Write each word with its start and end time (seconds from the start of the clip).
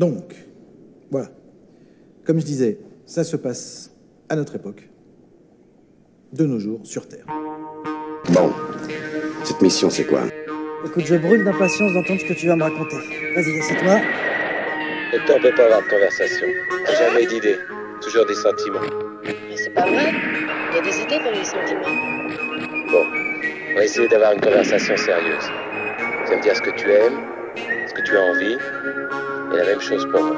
Donc, 0.00 0.34
voilà. 1.10 1.28
Comme 2.24 2.40
je 2.40 2.46
disais, 2.46 2.78
ça 3.04 3.22
se 3.22 3.36
passe 3.36 3.90
à 4.30 4.36
notre 4.36 4.56
époque, 4.56 4.88
de 6.32 6.46
nos 6.46 6.58
jours, 6.58 6.80
sur 6.84 7.06
Terre. 7.06 7.26
Bon, 8.30 8.50
cette 9.44 9.60
mission, 9.60 9.90
c'est 9.90 10.06
quoi? 10.06 10.22
Écoute, 10.86 11.04
je 11.04 11.16
brûle 11.16 11.44
d'impatience 11.44 11.92
d'entendre 11.92 12.18
ce 12.18 12.24
que 12.24 12.32
tu 12.32 12.46
vas 12.46 12.56
me 12.56 12.62
raconter. 12.62 12.96
Vas-y, 13.34 13.58
assieds-toi. 13.58 14.00
Le 15.12 15.18
temps 15.26 15.38
peut 15.42 15.54
pas 15.54 15.64
avoir 15.66 15.82
de 15.82 15.90
conversation. 15.90 16.46
Jamais 16.98 17.26
d'idées, 17.26 17.58
toujours 18.00 18.24
des 18.24 18.36
sentiments. 18.36 18.80
Mais 19.22 19.56
c'est 19.56 19.74
pas 19.74 19.82
vrai. 19.82 20.14
Il 20.70 20.76
y 20.76 20.78
a 20.78 20.82
des 20.82 20.98
idées 21.02 21.18
dans 21.22 21.38
les 21.38 21.44
sentiments. 21.44 22.90
Bon, 22.90 23.04
on 23.72 23.74
va 23.74 23.84
essayer 23.84 24.08
d'avoir 24.08 24.32
une 24.32 24.40
conversation 24.40 24.96
sérieuse. 24.96 25.44
Tu 26.24 26.30
vas 26.30 26.36
me 26.38 26.42
dire 26.42 26.56
ce 26.56 26.62
que 26.62 26.70
tu 26.70 26.90
aimes, 26.90 27.20
ce 27.86 27.92
que 27.92 28.02
tu 28.02 28.16
as 28.16 28.22
envie, 28.22 28.56
et 29.52 29.56
la 29.56 29.64
même 29.64 29.80
chose 29.80 30.06
pour 30.10 30.22
moi. 30.22 30.36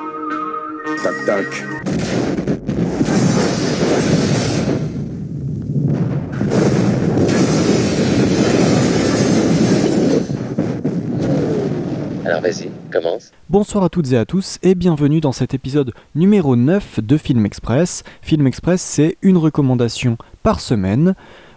Alors 12.25 12.41
vas-y, 12.41 12.70
commence. 12.91 13.33
Bonsoir 13.51 13.84
à 13.84 13.89
toutes 13.89 14.12
et 14.12 14.17
à 14.17 14.25
tous 14.25 14.59
et 14.62 14.75
bienvenue 14.75 15.20
dans 15.20 15.33
cet 15.33 15.55
épisode 15.55 15.92
numéro 16.15 16.56
9 16.56 17.01
de 17.01 17.17
Film 17.17 17.45
Express. 17.45 18.05
Film 18.23 18.47
Express, 18.47 18.81
c'est 18.81 19.17
une 19.23 19.37
recommandation 19.37 20.17
par 20.42 20.61
semaine. 20.61 21.15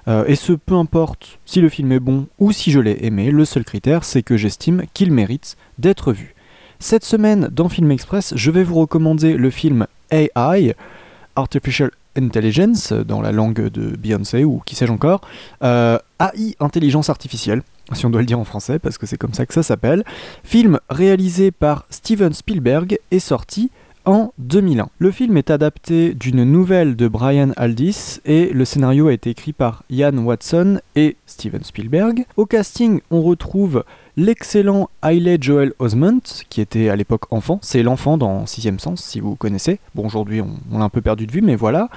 euh, 0.08 0.26
et 0.28 0.36
ce, 0.36 0.54
peu 0.54 0.76
importe 0.76 1.40
si 1.46 1.62
le 1.62 1.70
film 1.70 1.92
est 1.92 2.00
bon 2.00 2.28
ou 2.40 2.52
si 2.52 2.72
je 2.72 2.80
l'ai 2.80 3.06
aimé, 3.06 3.32
le 3.32 3.46
seul 3.46 3.64
critère, 3.64 4.04
c'est 4.04 4.24
que 4.24 4.38
j'estime 4.38 4.84
qu'il 4.94 5.12
mérite 5.12 5.56
d'être 5.80 6.12
vu. 6.12 6.35
Cette 6.88 7.04
semaine, 7.04 7.50
dans 7.52 7.68
Film 7.68 7.90
Express, 7.90 8.34
je 8.36 8.52
vais 8.52 8.64
vous 8.64 8.76
recommander 8.76 9.38
le 9.38 9.50
film 9.50 9.88
AI, 10.12 10.76
Artificial 11.36 11.90
Intelligence, 12.16 12.94
dans 12.94 13.22
la 13.22 13.32
langue 13.32 13.70
de 13.70 13.96
Beyoncé 13.96 14.44
ou 14.44 14.62
qui 14.68 14.76
sais-je 14.76 14.92
encore, 14.92 15.22
euh, 15.64 15.98
AI, 16.20 16.56
intelligence 16.60 17.10
artificielle, 17.10 17.64
si 17.94 18.06
on 18.06 18.12
doit 18.12 18.22
le 18.22 18.28
dire 18.28 18.38
en 18.38 18.44
français, 18.44 18.78
parce 18.78 19.00
que 19.00 19.08
c'est 19.08 19.18
comme 19.18 19.34
ça 19.34 19.48
que 19.48 19.56
ça 19.56 19.64
s'appelle. 19.64 20.04
Film 20.44 20.80
réalisé 20.92 21.50
par 21.50 21.88
Steven 21.90 22.34
Spielberg 22.34 23.00
et 23.10 23.20
sorti 23.20 23.72
en 24.06 24.32
2001. 24.38 24.90
Le 25.00 25.10
film 25.10 25.38
est 25.38 25.50
adapté 25.50 26.14
d'une 26.14 26.44
nouvelle 26.44 26.96
de 26.96 27.08
Brian 27.08 27.50
Aldiss 27.58 28.22
et 28.26 28.52
le 28.54 28.64
scénario 28.64 29.08
a 29.08 29.14
été 29.14 29.32
écrit 29.32 29.54
par 29.54 29.82
Ian 29.90 30.18
Watson 30.20 30.80
et 30.96 31.18
Steven 31.26 31.64
Spielberg. 31.64 32.26
Au 32.38 32.46
casting, 32.46 33.02
on 33.10 33.24
retrouve 33.24 33.84
l'excellent 34.18 34.90
Hailey 35.04 35.38
Joel 35.42 35.74
Osment, 35.80 36.22
qui 36.50 36.62
était 36.62 36.90
à 36.90 36.96
l'époque 36.96 37.32
enfant. 37.32 37.60
C'est 37.62 37.84
l'enfant 37.84 38.18
dans 38.18 38.46
Sixième 38.46 38.80
Sens, 38.80 39.04
si 39.04 39.20
vous 39.20 39.36
connaissez. 39.36 39.80
Bon, 39.94 40.06
aujourd'hui, 40.06 40.42
on, 40.42 40.78
l'a 40.78 40.86
un 40.86 40.90
peu 40.90 41.02
perdu 41.02 41.28
de 41.28 41.32
vue, 41.32 41.42
mais 41.42 41.56
voilà. 41.56 41.90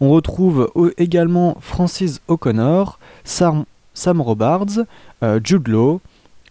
On 0.00 0.10
retrouve 0.10 0.70
au- 0.74 0.90
également 0.98 1.56
Francis 1.60 2.20
O'Connor, 2.28 2.98
Sam, 3.24 3.64
Sam 3.94 4.20
Robards, 4.20 4.84
euh, 5.22 5.40
Jude 5.42 5.68
Law 5.68 6.00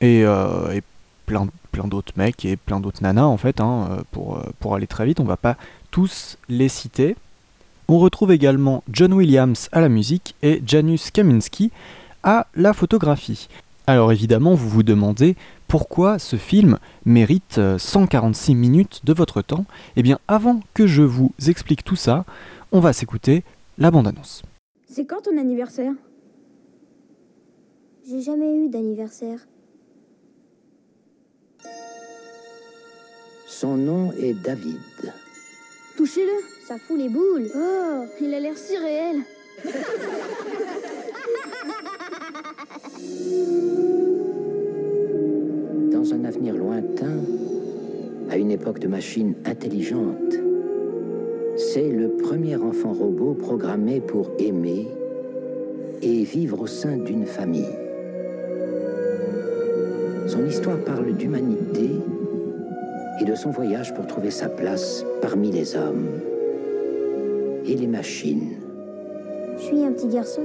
et, 0.02 0.24
euh, 0.26 0.80
plein, 1.26 1.48
d'autres 1.88 2.14
mecs 2.16 2.46
et 2.46 2.56
plein 2.56 2.80
d'autres 2.80 3.02
nanas 3.04 3.26
en 3.26 3.38
fait, 3.38 3.60
hein, 3.60 3.88
euh, 3.92 4.02
pour, 4.12 4.38
euh, 4.38 4.44
pour 4.60 4.76
aller 4.76 4.88
très 4.88 5.06
vite, 5.06 5.20
on 5.20 5.26
va 5.26 5.38
pas 5.38 5.58
tous 5.92 6.38
les 6.48 6.70
citer. 6.70 7.16
On 7.88 8.00
retrouve 8.00 8.32
également 8.32 8.84
John 8.92 9.14
Williams 9.14 9.70
à 9.72 9.82
la 9.82 9.90
musique 9.90 10.36
et 10.42 10.62
Janusz 10.66 11.12
Kaminski 11.12 11.72
à 12.24 12.48
la 12.56 12.74
photographie. 12.74 13.48
Alors 13.88 14.12
évidemment, 14.12 14.56
vous 14.56 14.68
vous 14.68 14.84
demandez 14.84 15.36
pourquoi 15.68 16.18
ce 16.18 16.38
film 16.38 16.80
mérite 17.06 17.60
euh, 17.60 17.78
146 17.78 18.56
minutes 18.56 19.02
de 19.04 19.14
votre 19.14 19.44
temps. 19.44 19.66
Eh 19.96 20.02
bien, 20.02 20.20
avant 20.28 20.62
que 20.74 20.88
je 20.88 21.04
vous 21.04 21.32
explique 21.48 21.84
tout 21.84 21.96
ça, 21.96 22.26
on 22.72 22.80
va 22.80 22.94
s'écouter 22.94 23.44
la 23.78 23.92
bande-annonce. 23.92 24.42
C'est 24.90 25.06
quand 25.06 25.22
ton 25.22 25.38
anniversaire? 25.38 25.94
J'ai 28.08 28.22
jamais 28.22 28.56
eu 28.58 28.70
d'anniversaire. 28.70 29.40
Son 33.48 33.78
nom 33.78 34.12
est 34.14 34.34
David. 34.34 34.80
Touchez-le. 35.96 36.34
Ça 36.68 36.78
fout 36.80 36.98
les 36.98 37.10
boules. 37.10 37.50
Oh, 37.56 38.06
il 38.20 38.34
a 38.34 38.40
l'air 38.40 38.58
si 38.58 38.76
réel. 38.78 39.22
à 48.36 48.38
une 48.38 48.52
époque 48.52 48.80
de 48.80 48.90
machines 48.90 49.34
intelligentes, 49.46 50.36
c'est 51.56 51.90
le 51.90 52.10
premier 52.10 52.58
enfant 52.58 52.92
robot 52.92 53.34
programmé 53.34 54.02
pour 54.02 54.30
aimer 54.40 54.88
et 56.02 56.24
vivre 56.24 56.60
au 56.60 56.68
sein 56.68 56.98
d'une 56.98 57.26
famille. 57.26 57.78
Son 60.28 60.46
histoire 60.46 60.78
parle 60.80 61.14
d'humanité 61.14 61.92
et 63.22 63.24
de 63.24 63.36
son 63.36 63.52
voyage 63.52 63.94
pour 63.94 64.06
trouver 64.06 64.32
sa 64.32 64.50
place 64.50 65.06
parmi 65.22 65.50
les 65.50 65.78
hommes 65.78 66.10
et 67.66 67.76
les 67.78 67.88
machines. 67.88 68.58
Je 69.58 69.64
suis 69.64 69.82
un 69.82 69.94
petit 69.94 70.10
garçon. 70.10 70.44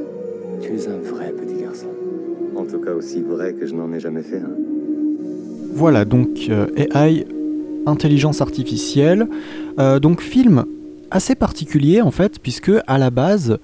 Tu 0.60 0.76
es 0.76 0.86
un 0.86 0.98
vrai 0.98 1.32
petit 1.32 1.60
garçon. 1.60 1.88
En 2.54 2.64
tout 2.66 2.78
cas, 2.78 2.92
aussi 2.92 3.20
vrai 3.20 3.52
que 3.52 3.66
je 3.66 3.74
n'en 3.74 3.92
ai 3.92 3.98
jamais 3.98 4.22
fait 4.22 4.38
un. 4.38 4.56
Voilà, 5.72 6.04
donc 6.04 6.28
euh, 6.50 6.66
AI, 6.76 7.26
intelligence 7.86 8.40
artificielle. 8.40 9.26
Euh, 9.78 10.00
donc 10.00 10.20
film 10.20 10.64
assez 11.10 11.34
particulier 11.34 12.02
en 12.02 12.12
fait, 12.12 12.38
puisque 12.40 12.70
à 12.86 12.96
la 12.96 13.10
base, 13.10 13.58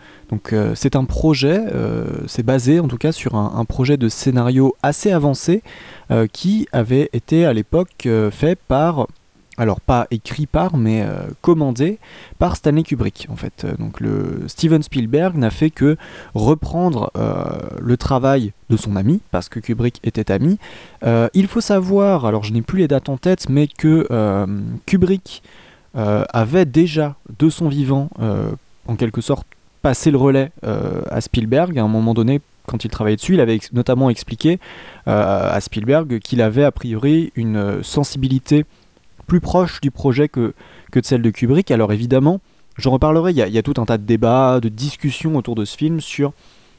euh, 0.53 0.73
c'est 0.75 0.97
un 0.97 1.05
projet, 1.05 1.61
euh, 1.73 2.05
c'est 2.27 2.43
basé 2.43 2.81
en 2.81 2.89
tout 2.89 2.97
cas 2.97 3.13
sur 3.13 3.37
un, 3.37 3.65
projet 3.65 3.97
de 3.97 4.09
scénario 4.09 4.75
assez 4.83 5.13
avancé 5.13 5.63
qui 6.33 6.69
avait 6.71 7.09
été 7.13 7.45
à 7.45 7.53
l'époque 7.53 8.09
fait 8.31 8.59
par, 8.69 9.09
alors 9.59 9.81
pas 9.81 10.07
écrit 10.11 10.47
par, 10.47 10.77
mais 10.77 11.03
euh, 11.03 11.29
commandé 11.41 11.99
par 12.39 12.57
Stanley 12.57 12.83
Kubrick 12.83 13.27
en 13.31 13.37
fait. 13.37 13.65
Euh, 13.65 13.75
Donc 13.79 14.01
Steven 14.49 14.83
Spielberg 14.83 15.37
n'a 15.37 15.51
fait 15.51 15.71
que 15.71 15.97
reprendre 16.35 17.11
euh, 17.17 17.45
le 17.81 17.97
travail 17.97 18.53
de 18.69 18.77
son 18.77 18.97
ami, 18.97 19.21
parce 19.31 19.49
que 19.49 19.61
Kubrick 19.61 20.01
était 20.03 20.33
ami, 20.33 20.59
il 21.35 21.47
faut 21.47 21.61
savoir, 21.61 22.27
alors 22.27 22.43
je 22.43 22.53
n'ai 22.53 22.63
plus 22.63 22.81
les 22.81 22.89
dates 22.89 23.09
en 23.09 23.17
tête, 23.17 23.49
mais 23.49 23.69
que 23.69 24.07
Kubrick 24.87 25.43
avait 25.95 26.65
déjà, 26.65 27.15
de 27.39 27.49
son 27.49 27.69
vivant, 27.69 28.11
en 28.89 28.97
quelque 28.97 29.21
sorte, 29.21 29.47
passé 29.83 30.11
le 30.11 30.19
relais 30.19 30.51
à 30.65 31.21
Spielberg. 31.21 31.79
À 31.79 31.85
un 31.85 31.89
moment 31.89 32.13
donné, 32.13 32.41
quand 32.67 32.85
il 32.85 32.91
travaillait 32.91 33.17
dessus, 33.17 33.35
il 33.35 33.41
avait 33.41 33.61
notamment 33.73 34.11
expliqué 34.11 34.59
à 35.07 35.61
Spielberg 35.61 36.19
qu'il 36.19 36.43
avait 36.43 36.65
a 36.65 36.73
priori 36.73 37.33
une 37.37 37.85
sensibilité 37.85 38.65
plus 39.27 39.41
proche 39.41 39.81
du 39.81 39.91
projet 39.91 40.29
que, 40.29 40.55
de 40.93 41.01
celle 41.05 41.23
de 41.23 41.31
Kubrick. 41.31 41.71
Alors 41.71 41.93
évidemment, 41.93 42.41
j'en 42.79 42.91
reparlerai, 42.93 43.33
il 43.33 43.37
y, 43.39 43.59
a- 43.59 43.63
tout 43.63 43.75
un 43.81 43.85
tas 43.85 43.99
de 43.99 44.05
débats, 44.05 44.61
de 44.61 44.69
discussions 44.69 45.37
autour 45.37 45.55
de 45.55 45.65
ce 45.65 45.77
film 45.77 46.01
sur 46.01 46.33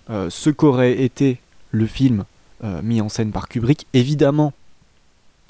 euh, 0.10 0.30
ce 0.30 0.50
qu'aurait 0.50 1.02
été 1.02 1.40
le 1.72 1.86
film 1.86 2.24
euh, 2.64 2.82
mis 2.82 3.02
en 3.02 3.10
scène 3.10 3.32
par 3.32 3.48
Kubrick. 3.50 3.86
Évidemment, 3.94 4.54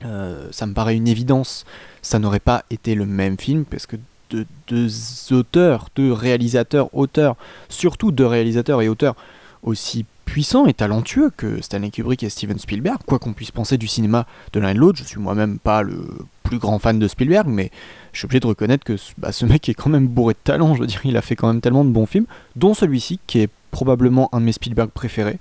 euh, 0.06 0.48
ça 0.52 0.66
me 0.66 0.74
paraît 0.74 0.96
une 0.96 1.08
évidence, 1.08 1.66
ça 2.02 2.20
n'aurait 2.20 2.40
pas 2.40 2.64
été 2.70 2.96
le 2.96 3.06
même 3.06 3.38
film, 3.38 3.66
parce 3.66 3.86
que 3.86 3.96
de- 4.30 4.46
deux 4.68 4.90
auteurs, 5.32 5.88
deux 5.96 6.12
réalisateurs, 6.12 6.90
auteurs, 6.96 7.36
surtout 7.70 8.12
deux 8.12 8.26
réalisateurs 8.26 8.82
et 8.82 8.90
auteurs 8.90 9.16
aussi 9.64 10.06
puissants 10.26 10.66
et 10.68 10.74
talentueux 10.74 11.32
que 11.36 11.62
Stanley 11.62 11.90
Kubrick 11.90 12.22
et 12.24 12.30
Steven 12.30 12.60
Spielberg, 12.60 12.98
quoi 13.06 13.18
qu'on 13.20 13.34
puisse 13.34 13.52
penser 13.52 13.78
du 13.78 13.88
cinéma 13.88 14.26
de 14.54 14.60
l'un 14.60 14.70
et 14.70 14.74
de 14.74 14.80
l'autre, 14.80 15.00
je 15.00 15.04
suis 15.06 15.20
moi-même 15.20 15.58
pas 15.58 15.82
le 15.82 16.06
plus 16.48 16.60
grand 16.60 16.80
fan 16.80 16.98
de 17.00 17.08
Spielberg, 17.08 17.48
mais 17.48 17.72
je 18.14 18.20
suis 18.20 18.26
obligé 18.26 18.40
de 18.40 18.48
reconnaître 18.48 18.84
que 18.86 18.96
ce- 18.98 19.12
bah, 19.18 19.32
ce 19.32 19.46
mec 19.46 19.68
est 19.70 19.74
quand 19.74 19.90
même 19.90 20.08
bourré 20.08 20.34
de 20.34 20.40
talent, 20.44 20.76
je 20.76 20.82
veux 20.82 20.88
dire, 20.88 21.02
il 21.04 21.18
a 21.18 21.22
fait 21.22 21.36
quand 21.36 21.48
même 21.48 21.62
tellement 21.62 21.84
de 21.86 21.90
bons 21.92 22.06
films, 22.06 22.26
dont 22.56 22.74
celui-ci, 22.74 23.20
qui 23.28 23.40
est 23.40 23.50
probablement 23.72 24.30
un 24.34 24.40
de 24.40 24.46
mes 24.46 24.52
Spielberg 24.54 24.90
préférés. 24.90 25.38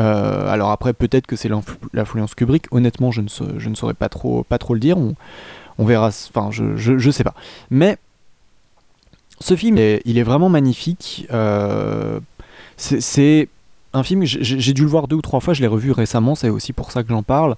Euh, 0.00 0.48
alors 0.48 0.70
après, 0.70 0.92
peut-être 0.92 1.26
que 1.26 1.34
c'est 1.34 1.48
l'influ- 1.48 1.76
l'influence 1.92 2.34
Kubrick. 2.36 2.66
Honnêtement, 2.70 3.10
je 3.10 3.20
ne, 3.20 3.74
saurais 3.74 3.94
pas 3.94 4.08
trop, 4.08 4.44
le 4.70 4.78
dire. 4.78 4.96
On, 4.96 5.84
verra. 5.84 6.08
Enfin, 6.08 6.50
je, 6.52 7.10
sais 7.10 7.24
pas. 7.24 7.34
Mais 7.70 7.98
ce 9.40 9.56
film, 9.56 9.76
est- 9.78 10.00
il 10.04 10.18
est 10.18 10.22
vraiment 10.22 10.48
magnifique. 10.48 11.26
Euh, 11.32 12.20
c'est- 12.76 13.48
un 13.94 14.02
film. 14.02 14.22
J'ai 14.24 14.72
dû 14.74 14.82
le 14.82 14.88
voir 14.88 15.08
deux 15.08 15.16
ou 15.16 15.22
trois 15.22 15.40
fois. 15.40 15.54
Je 15.54 15.62
l'ai 15.62 15.66
revu 15.66 15.90
récemment. 15.92 16.34
C'est 16.34 16.50
aussi 16.50 16.72
pour 16.72 16.92
ça 16.92 17.02
que 17.02 17.08
j'en 17.08 17.22
parle. 17.22 17.56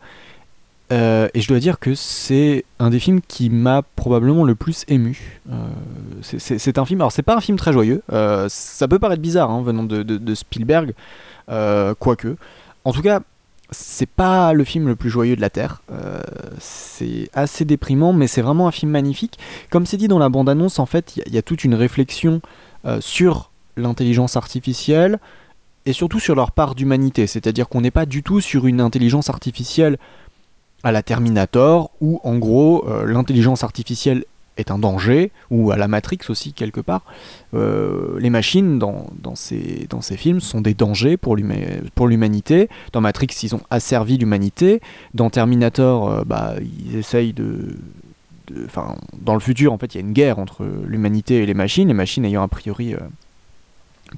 Euh, 0.93 1.29
et 1.35 1.41
je 1.41 1.49
dois 1.49 1.61
dire 1.61 1.79
que 1.79 1.95
c'est 1.95 2.65
un 2.79 2.91
des 2.91 2.99
films 2.99 3.21
qui 3.27 3.49
m'a 3.49 3.83
probablement 3.83 4.45
le 4.45 4.55
plus 4.55 4.85
ému. 4.89 5.41
Euh, 5.51 5.55
c'est- 6.23 6.79
un 6.79 6.85
film. 6.85 7.01
Alors, 7.01 7.13
c'est 7.13 7.23
pas 7.23 7.37
un 7.37 7.41
film 7.41 7.57
très 7.59 7.73
joyeux. 7.73 8.03
Euh, 8.13 8.47
ça 8.49 8.89
peut 8.89 8.99
paraître 8.99 9.23
bizarre 9.23 9.51
hein, 9.51 9.63
venant 9.63 9.85
de, 9.85 10.35
Spielberg, 10.35 10.95
quoique. 11.99 12.37
En 12.85 12.93
tout 12.93 13.03
cas, 13.03 13.21
c'est 13.71 14.09
pas 14.09 14.53
le 14.53 14.65
film 14.65 14.89
le 14.89 14.97
plus 14.97 15.11
joyeux 15.11 15.37
de 15.37 15.41
la 15.41 15.51
Terre. 15.51 15.83
C'est 16.59 17.31
assez 17.35 17.65
déprimant, 17.65 18.13
mais 18.13 18.27
c'est 18.27 18.43
vraiment 18.43 18.67
un 18.67 18.73
film 18.73 18.91
magnifique. 18.91 19.39
Comme 19.71 19.87
c'est 19.87 19.97
dit 19.97 20.09
dans 20.09 20.19
la 20.19 20.29
bande-annonce, 20.29 20.79
en 20.79 20.87
fait, 20.87 21.17
il 21.17 21.33
y, 21.33 21.39
a 21.39 21.43
toute 21.43 21.63
une 21.65 21.75
réflexion 21.75 22.41
sur 22.99 23.51
l'intelligence 23.77 24.37
artificielle 24.37 25.21
et 25.87 25.93
surtout 25.93 26.21
sur 26.21 26.35
leur 26.35 26.51
part 26.51 26.75
d'humanité. 26.75 27.27
C'est-à-dire 27.27 27.69
qu'on 27.69 27.81
n'est 27.81 27.91
pas 27.91 28.07
du 28.07 28.23
tout 28.23 28.41
sur 28.41 28.67
une 28.67 28.81
intelligence 28.81 29.31
artificielle 29.31 29.99
à 30.83 30.93
la 30.93 31.03
Terminator, 31.03 31.91
où 32.01 32.21
en 32.25 32.39
gros 32.39 32.85
euh, 32.89 33.05
l'intelligence 33.07 33.65
artificielle 33.65 34.25
est 34.57 34.71
un 34.71 34.79
danger, 34.79 35.33
ou 35.51 35.71
à 35.71 35.77
la 35.77 35.89
Matrix 35.89 36.19
aussi 36.29 36.53
quelque 36.53 36.81
part. 36.81 37.03
Euh, 37.55 38.19
les 38.19 38.31
machines 38.31 38.79
dans, 38.79 39.07
dans, 39.21 39.35
ces, 39.35 39.87
dans 39.89 40.01
ces 40.01 40.17
films 40.17 40.41
sont 40.41 40.61
des 40.61 40.75
dangers 40.75 41.17
pour 41.17 41.37
l'humanité. 41.37 42.69
Dans 42.93 43.01
Matrix, 43.01 43.29
ils 43.43 43.55
ont 43.55 43.63
asservi 43.71 44.19
l'humanité. 44.19 44.81
Dans 45.15 45.31
Terminator, 45.31 46.11
euh, 46.11 46.23
bah, 46.25 46.55
ils 46.61 46.97
essayent 46.97 47.33
de... 47.33 47.77
Enfin, 48.65 48.97
dans 49.21 49.35
le 49.35 49.41
futur, 49.41 49.73
en 49.73 49.79
fait, 49.79 49.95
il 49.95 49.99
y 49.99 50.01
a 50.03 50.07
une 50.07 50.13
guerre 50.13 50.39
entre 50.39 50.67
l'humanité 50.85 51.37
et 51.43 51.47
les 51.47 51.55
machines, 51.55 51.89
les 51.89 51.95
machines 51.95 52.25
ayant 52.25 52.43
a 52.43 52.49
priori... 52.49 52.95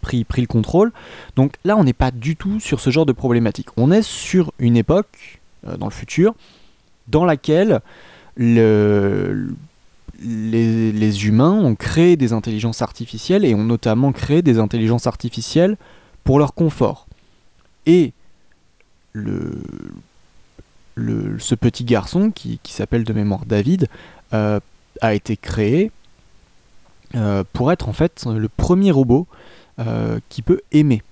Pris, 0.00 0.24
pris, 0.24 0.40
le 0.40 0.46
contrôle. 0.46 0.90
Donc 1.36 1.56
là, 1.64 1.76
on 1.76 1.84
n'est 1.84 1.92
pas 1.92 2.10
du 2.10 2.34
tout 2.34 2.60
sur 2.60 2.80
ce 2.80 2.88
genre 2.88 3.04
de 3.04 3.12
problématique. 3.12 3.68
On 3.76 3.92
est 3.92 4.00
sur 4.00 4.50
une 4.58 4.78
époque, 4.78 5.41
dans 5.78 5.86
le 5.86 5.92
futur, 5.92 6.34
dans 7.08 7.24
laquelle 7.24 7.80
le, 8.36 9.54
les, 10.20 11.26
humains 11.26 11.52
ont 11.52 11.74
créé 11.74 12.16
des 12.16 12.32
intelligences 12.32 12.82
artificielles 12.82 13.44
et 13.44 13.54
ont 13.54 13.64
notamment 13.64 14.12
créé 14.12 14.42
des 14.42 14.58
intelligences 14.58 15.06
artificielles 15.06 15.76
pour 16.24 16.38
leur 16.38 16.54
confort. 16.54 17.06
Et 17.86 18.12
le, 19.12 19.62
ce 21.38 21.54
petit 21.54 21.84
garçon, 21.84 22.30
qui, 22.30 22.58
s'appelle 22.68 23.04
de 23.04 23.12
mémoire 23.12 23.44
David, 23.46 23.88
euh, 24.32 24.60
a 25.00 25.14
été 25.14 25.36
créé 25.36 25.90
euh, 27.14 27.44
pour 27.52 27.72
être 27.72 27.88
en 27.88 27.92
fait 27.92 28.24
le 28.26 28.48
premier 28.48 28.90
robot 28.90 29.26
euh, 29.78 30.18
qui 30.28 30.42
peut 30.42 30.60
aimer. 30.72 31.02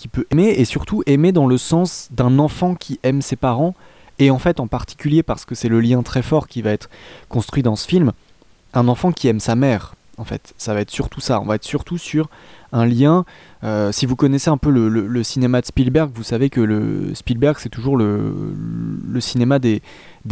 Qui 0.00 0.08
peut 0.08 0.24
aimer 0.30 0.48
et 0.48 0.64
surtout 0.64 1.02
aimer 1.04 1.30
dans 1.30 1.46
le 1.46 1.58
sens 1.58 2.08
d'un 2.10 2.38
enfant 2.38 2.74
qui 2.74 2.98
aime 3.02 3.20
ses 3.20 3.36
parents. 3.36 3.74
Et 4.18 4.30
en 4.30 4.38
fait, 4.38 4.58
en 4.58 4.66
particulier 4.66 5.22
parce 5.22 5.44
que 5.44 5.54
c'est 5.54 5.68
le 5.68 5.78
lien 5.78 6.02
très 6.02 6.22
fort 6.22 6.48
qui 6.48 6.62
va 6.62 6.70
être 6.70 6.88
construit 7.28 7.62
dans 7.62 7.76
ce 7.76 7.86
film, 7.86 8.12
un 8.72 8.88
enfant 8.88 9.12
qui 9.12 9.28
aime 9.28 9.40
sa 9.40 9.56
mère, 9.56 9.94
en 10.16 10.24
fait. 10.24 10.54
Ça 10.56 10.72
va 10.72 10.80
être 10.80 10.90
surtout 10.90 11.20
ça. 11.20 11.38
On 11.42 11.44
va 11.44 11.56
être 11.56 11.64
surtout 11.64 11.98
sur 11.98 12.30
un 12.72 12.86
lien. 12.86 13.26
Euh, 13.62 13.92
si 13.92 14.06
vous 14.06 14.16
connaissez 14.16 14.48
un 14.48 14.56
peu 14.56 14.70
le, 14.70 15.22
cinéma 15.22 15.60
de 15.60 15.66
Spielberg, 15.66 16.10
vous 16.14 16.22
savez 16.22 16.48
que 16.48 16.62
le 16.62 17.14
Spielberg, 17.14 17.56
c'est 17.58 17.68
toujours 17.68 17.98
le, 17.98 18.54
cinéma 19.20 19.58
des, 19.58 19.82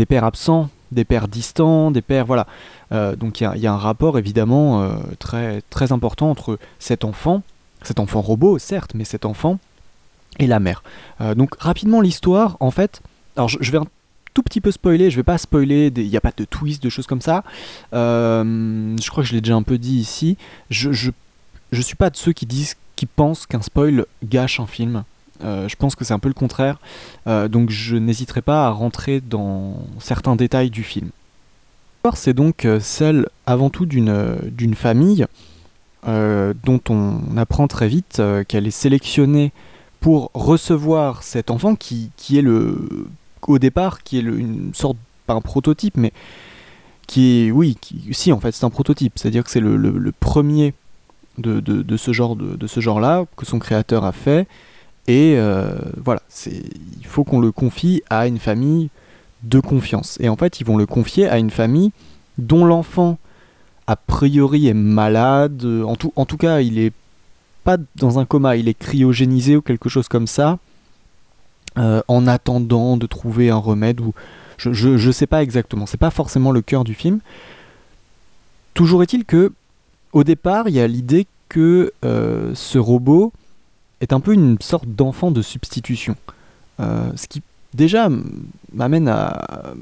pères 0.08 0.24
absents, 0.24 0.70
des 0.92 1.04
pères 1.04 1.28
distants, 1.28 1.90
des 1.90 2.00
pères. 2.00 2.24
Voilà. 2.24 2.46
Euh, 2.92 3.16
donc 3.16 3.42
il 3.42 3.50
y, 3.56 3.66
a 3.66 3.72
un 3.74 3.76
rapport 3.76 4.18
évidemment 4.18 4.82
euh, 4.82 4.94
très, 5.18 5.60
très 5.68 5.92
important 5.92 6.30
entre 6.30 6.58
cet 6.78 7.04
enfant, 7.04 7.42
cet 7.82 8.00
enfant 8.00 8.20
robot, 8.20 8.58
certes, 8.58 8.92
mais 8.94 9.04
cet 9.04 9.24
enfant 9.24 9.58
et 10.38 10.46
la 10.46 10.60
mère. 10.60 10.82
donc 11.36 11.56
rapidement, 11.58 12.00
l'histoire, 12.00 12.56
en 12.60 12.70
fait. 12.70 13.02
Alors 13.38 13.48
je, 13.48 13.70
vais 13.70 13.78
un 13.78 13.86
tout 14.34 14.42
petit 14.42 14.60
peu 14.60 14.72
spoiler, 14.72 15.10
je 15.10 15.16
vais 15.16 15.22
pas 15.22 15.38
spoiler, 15.38 15.92
il 15.96 16.08
n'y 16.08 16.16
a 16.16 16.20
pas 16.20 16.32
de 16.36 16.44
twist, 16.44 16.82
de 16.82 16.88
choses 16.88 17.06
comme 17.06 17.20
ça. 17.20 17.44
Euh, 17.92 18.96
je 19.00 19.10
crois 19.10 19.22
que 19.22 19.28
je 19.28 19.34
l'ai 19.34 19.40
déjà 19.40 19.54
un 19.54 19.62
peu 19.62 19.78
dit 19.78 19.96
ici. 19.96 20.36
Je, 20.70 20.92
je, 20.92 21.10
je, 21.70 21.80
suis 21.80 21.94
pas 21.94 22.10
de 22.10 22.16
ceux 22.16 22.32
qui 22.32 22.46
disent, 22.46 22.74
qui 22.96 23.06
pensent 23.06 23.46
qu'un 23.46 23.62
spoil 23.62 24.06
gâche 24.24 24.58
un 24.58 24.66
film. 24.66 25.04
Euh, 25.44 25.68
je 25.68 25.76
pense 25.76 25.94
que 25.94 26.04
c'est 26.04 26.14
un 26.14 26.18
peu 26.18 26.28
le 26.28 26.34
contraire. 26.34 26.80
Euh, 27.28 27.46
donc 27.46 27.70
je 27.70 27.96
n'hésiterai 27.96 28.42
pas 28.42 28.66
à 28.66 28.70
rentrer 28.70 29.20
dans 29.20 29.84
certains 30.00 30.36
détails 30.36 30.70
du 30.70 30.82
film. 30.82 31.10
C'est 32.14 32.32
donc 32.32 32.66
celle 32.80 33.28
avant 33.44 33.68
tout 33.68 33.84
d'une 33.84 34.74
famille 34.74 35.26
dont 36.06 36.80
on 36.88 37.36
apprend 37.36 37.66
très 37.68 37.88
vite 37.88 38.22
qu'elle 38.46 38.66
est 38.66 38.70
sélectionnée 38.70 39.52
pour 40.00 40.30
recevoir 40.34 41.22
cet 41.22 41.50
enfant 41.50 41.74
qui, 41.74 42.10
est 42.30 42.42
le 42.42 43.08
au 43.46 43.58
départ, 43.58 44.02
qui 44.02 44.18
est 44.18 44.22
une 44.22 44.72
sorte, 44.74 44.96
pas 45.26 45.34
un 45.34 45.40
prototype, 45.40 45.96
mais 45.96 46.12
qui 47.06 47.46
est, 47.46 47.50
oui, 47.50 47.76
qui, 47.80 48.08
si 48.12 48.32
en 48.32 48.40
fait 48.40 48.52
c'est 48.52 48.64
un 48.64 48.70
prototype, 48.70 49.14
c'est-à-dire 49.16 49.44
que 49.44 49.50
c'est 49.50 49.60
le, 49.60 50.12
premier 50.20 50.74
de, 51.38 51.96
ce 51.96 52.12
genre-là 52.12 53.24
que 53.36 53.46
son 53.46 53.58
créateur 53.58 54.04
a 54.04 54.12
fait, 54.12 54.46
et 55.06 55.34
euh, 55.36 55.72
voilà, 56.04 56.20
c'est, 56.28 56.62
il 57.00 57.06
faut 57.06 57.24
qu'on 57.24 57.40
le 57.40 57.50
confie 57.50 58.02
à 58.10 58.26
une 58.26 58.38
famille 58.38 58.90
de 59.42 59.58
confiance. 59.58 60.18
Et 60.20 60.28
en 60.28 60.36
fait, 60.36 60.60
ils 60.60 60.66
vont 60.66 60.76
le 60.76 60.84
confier 60.84 61.26
à 61.26 61.38
une 61.38 61.50
famille 61.50 61.92
dont 62.36 62.66
l'enfant 62.66 63.18
a 63.88 63.96
priori 63.96 64.68
est 64.68 64.74
malade, 64.74 65.64
en 65.64 65.96
tout, 65.96 66.36
cas, 66.36 66.60
il 66.60 66.78
est 66.78 66.92
pas 67.64 67.78
dans 67.96 68.18
un 68.18 68.26
coma, 68.26 68.54
il 68.56 68.68
est 68.68 68.78
cryogénisé 68.78 69.56
ou 69.56 69.62
quelque 69.62 69.88
chose 69.88 70.08
comme 70.08 70.26
ça. 70.26 70.58
Euh, 71.78 72.02
en 72.08 72.26
attendant 72.26 72.96
de 72.96 73.06
trouver 73.06 73.50
un 73.50 73.56
remède 73.56 74.00
ou 74.00 74.12
je, 74.56 74.72
je, 74.72 75.10
sais 75.10 75.28
pas 75.28 75.42
exactement, 75.42 75.86
c'est 75.86 75.96
pas 75.96 76.10
forcément 76.10 76.50
le 76.50 76.60
cœur 76.60 76.82
du 76.82 76.94
film. 76.94 77.20
Toujours 78.74 79.02
est-il 79.02 79.24
que 79.24 79.52
au 80.12 80.24
départ, 80.24 80.68
il 80.68 80.74
y 80.74 80.80
a 80.80 80.88
l'idée 80.88 81.26
que 81.48 81.92
euh, 82.04 82.52
ce 82.54 82.78
robot 82.78 83.32
est 84.00 84.12
un 84.12 84.20
peu 84.20 84.32
une 84.32 84.60
sorte 84.60 84.88
d'enfant 84.88 85.30
de 85.30 85.40
substitution. 85.40 86.16
Euh, 86.80 87.10
ce 87.14 87.26
qui 87.26 87.42
déjà 87.74 88.08
m'amène 88.72 89.08
à 89.08 89.74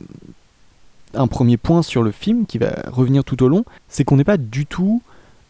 un 1.14 1.26
premier 1.26 1.56
point 1.56 1.82
sur 1.82 2.02
le 2.02 2.10
film 2.10 2.46
qui 2.46 2.58
va 2.58 2.74
revenir 2.90 3.24
tout 3.24 3.42
au 3.42 3.48
long, 3.48 3.64
c'est 3.88 4.04
qu'on 4.04 4.16
n'est 4.16 4.24
pas 4.24 4.36
du 4.36 4.66
tout 4.66 5.02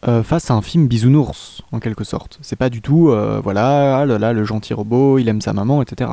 euh, 0.07 0.21
face 0.21 0.51
à 0.51 0.53
un 0.53 0.61
film 0.61 0.87
bisounours, 0.87 1.63
en 1.71 1.79
quelque 1.79 2.03
sorte. 2.03 2.37
C'est 2.41 2.55
pas 2.55 2.69
du 2.69 2.81
tout, 2.81 3.09
euh, 3.09 3.41
voilà, 3.43 3.97
ah 3.97 4.05
là, 4.05 4.31
le 4.31 4.43
gentil 4.43 4.75
robot, 4.75 5.17
il 5.17 5.27
aime 5.27 5.41
sa 5.41 5.53
maman, 5.53 5.81
etc. 5.81 6.11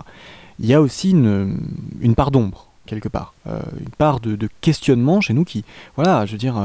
Il 0.59 0.67
y 0.67 0.73
a 0.73 0.81
aussi 0.81 1.11
une, 1.11 1.59
une 2.01 2.15
part 2.15 2.31
d'ombre, 2.31 2.69
quelque 2.87 3.11
part. 3.11 3.35
Euh, 3.47 3.61
une 3.79 3.91
part 3.91 4.21
de, 4.21 4.49
questionnement 4.63 5.21
chez 5.21 5.35
nous 5.35 5.45
qui, 5.45 5.65
voilà, 5.97 6.25
je 6.25 6.33
veux 6.33 6.39
dire, 6.39 6.57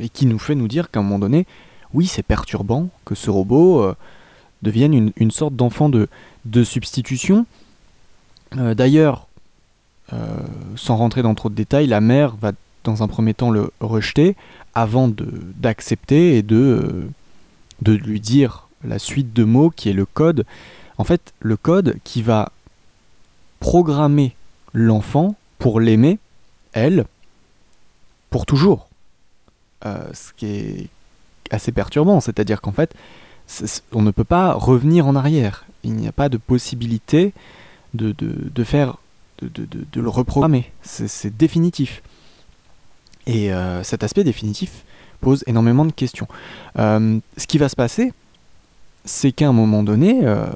et 0.00 0.08
qui 0.08 0.24
nous 0.24 0.38
fait 0.38 0.54
nous 0.54 0.68
dire 0.68 0.90
qu'à 0.90 1.00
un 1.00 1.02
moment 1.02 1.18
donné, 1.18 1.46
oui, 1.92 2.06
c'est 2.06 2.22
perturbant 2.22 2.88
que 3.04 3.14
ce 3.14 3.28
robot 3.28 3.92
devienne 4.62 4.94
une, 4.94 5.12
une 5.16 5.30
sorte 5.30 5.54
d'enfant 5.54 5.90
de, 5.90 6.08
de 6.46 6.64
substitution. 6.64 7.44
D'ailleurs, 8.52 9.28
sans 10.76 10.96
rentrer 10.96 11.22
dans 11.22 11.34
trop 11.34 11.48
de 11.48 11.54
détails, 11.54 11.86
la 11.86 12.00
mère 12.00 12.36
va 12.36 12.52
dans 12.84 13.02
un 13.02 13.08
premier 13.08 13.34
temps 13.34 13.50
le 13.50 13.70
rejeter 13.80 14.36
avant 14.74 15.08
d'accepter 15.08 16.36
et 16.36 16.42
de, 16.42 16.56
euh, 16.56 17.08
de 17.82 17.92
lui 17.92 18.20
dire 18.20 18.68
la 18.84 18.98
suite 18.98 19.32
de 19.32 19.44
mots 19.44 19.70
qui 19.70 19.88
est 19.88 19.94
le 19.94 20.04
code. 20.04 20.44
En 20.98 21.04
fait, 21.04 21.32
le 21.40 21.56
code 21.56 21.96
qui 22.04 22.22
va 22.22 22.52
programmer 23.58 24.36
l'enfant 24.72 25.34
pour 25.58 25.80
l'aimer, 25.80 26.18
elle, 26.72 27.06
pour 28.30 28.46
toujours. 28.46 28.88
Euh, 29.86 30.06
ce 30.12 30.32
qui 30.34 30.46
est 30.46 30.88
assez 31.50 31.72
perturbant, 31.72 32.20
c'est-à-dire 32.20 32.60
qu'en 32.60 32.72
fait, 32.72 32.94
on 33.92 34.02
ne 34.02 34.10
peut 34.10 34.24
pas 34.24 34.52
revenir 34.52 35.06
en 35.06 35.14
arrière. 35.14 35.64
Il 35.82 35.94
n'y 35.94 36.08
a 36.08 36.12
pas 36.12 36.28
de 36.28 36.36
possibilité 36.36 37.32
de 37.92 38.64
faire, 38.64 38.96
de, 39.42 39.48
de, 39.48 40.00
le 40.00 40.08
reprogrammer. 40.08 40.70
C'est 40.82 41.36
définitif. 41.36 42.02
Et 43.26 43.52
euh, 43.52 43.82
cet 43.82 44.02
aspect 44.04 44.24
définitif 44.24 44.84
pose 45.20 45.44
énormément 45.46 45.84
de 45.84 45.92
questions. 45.92 46.28
Euh, 46.78 47.18
ce 47.36 47.46
qui 47.46 47.58
va 47.58 47.68
se 47.68 47.76
passer, 47.76 48.12
c'est 49.04 49.32
qu'à 49.32 49.48
un 49.48 49.52
moment 49.52 49.82
donné, 49.82 50.20
euh, 50.22 50.46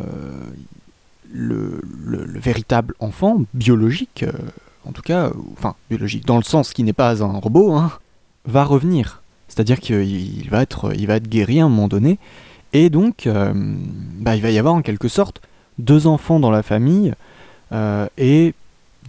le, 1.32 1.80
véritable 2.38 2.94
enfant, 3.00 3.42
biologique, 3.54 4.24
en 4.86 4.92
tout 4.92 5.02
cas, 5.02 5.30
enfin 5.56 5.74
biologique, 5.90 6.26
dans 6.26 6.36
le 6.36 6.42
sens 6.42 6.72
qui 6.72 6.82
n'est 6.82 6.92
pas 6.92 7.22
un 7.22 7.38
robot, 7.38 7.74
hein, 7.74 7.92
va 8.44 8.64
revenir. 8.64 9.22
C'est-à-dire 9.48 9.80
qu'il 9.80 10.48
va, 10.50 10.62
être, 10.62 10.92
il 10.94 11.06
va 11.06 11.16
être 11.16 11.28
guéri 11.28 11.60
à 11.60 11.64
un 11.64 11.68
moment 11.68 11.88
donné. 11.88 12.18
Et 12.74 12.90
donc, 12.90 13.26
bah, 13.26 14.36
il 14.36 14.42
va 14.42 14.50
y 14.50 14.58
avoir 14.58 14.74
en 14.74 14.82
quelque 14.82 15.08
sorte 15.08 15.40
deux 15.78 16.06
enfants 16.06 16.38
dans 16.38 16.50
la 16.50 16.62
famille 16.62 17.14
et 17.72 18.54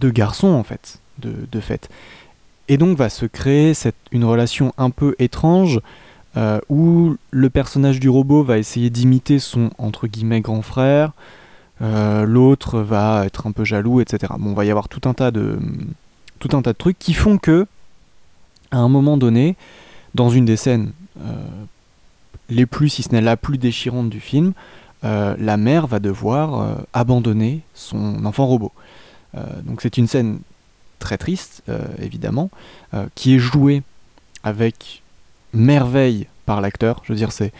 deux 0.00 0.10
garçons, 0.10 0.48
en 0.48 0.62
fait, 0.62 1.00
de, 1.18 1.32
de 1.50 1.60
fait. 1.60 1.88
Et 2.68 2.76
donc 2.76 2.96
va 2.96 3.08
se 3.08 3.26
créer 3.26 3.72
une 4.12 4.24
relation 4.24 4.72
un 4.78 4.90
peu 4.90 5.16
étrange 5.18 5.80
euh, 6.36 6.60
où 6.68 7.16
le 7.32 7.50
personnage 7.50 7.98
du 7.98 8.08
robot 8.08 8.44
va 8.44 8.58
essayer 8.58 8.88
d'imiter 8.88 9.40
son 9.40 9.70
entre 9.78 10.06
guillemets 10.06 10.40
grand 10.40 10.62
frère, 10.62 11.10
euh, 11.82 12.24
l'autre 12.24 12.78
va 12.78 13.26
être 13.26 13.48
un 13.48 13.52
peu 13.52 13.64
jaloux, 13.64 14.00
etc. 14.00 14.32
Bon, 14.38 14.50
on 14.50 14.54
va 14.54 14.64
y 14.64 14.70
avoir 14.70 14.88
tout 14.88 15.08
un 15.08 15.14
tas 15.14 15.32
de 15.32 15.58
tout 16.38 16.56
un 16.56 16.62
tas 16.62 16.72
de 16.72 16.78
trucs 16.78 16.98
qui 17.00 17.14
font 17.14 17.38
que 17.38 17.66
à 18.70 18.78
un 18.78 18.88
moment 18.88 19.16
donné, 19.16 19.56
dans 20.14 20.30
une 20.30 20.44
des 20.44 20.56
scènes 20.56 20.92
euh, 21.20 21.32
les 22.48 22.66
plus, 22.66 22.90
si 22.90 23.02
ce 23.02 23.10
n'est 23.10 23.20
la 23.20 23.36
plus 23.36 23.58
déchirante 23.58 24.08
du 24.08 24.20
film, 24.20 24.52
la 25.02 25.56
mère 25.56 25.86
va 25.86 25.98
devoir 25.98 26.76
abandonner 26.92 27.62
son 27.74 28.24
enfant 28.26 28.46
robot. 28.46 28.70
Donc 29.34 29.80
c'est 29.82 29.96
une 29.96 30.06
scène 30.06 30.40
très 30.98 31.18
triste, 31.18 31.62
évidemment, 31.98 32.50
qui 33.14 33.34
est 33.34 33.38
jouée 33.38 33.82
avec 34.42 35.02
merveille 35.52 36.26
par 36.46 36.60
l'acteur. 36.60 37.00
Je 37.04 37.12
veux 37.12 37.16
dire, 37.16 37.32
c'est. 37.32 37.52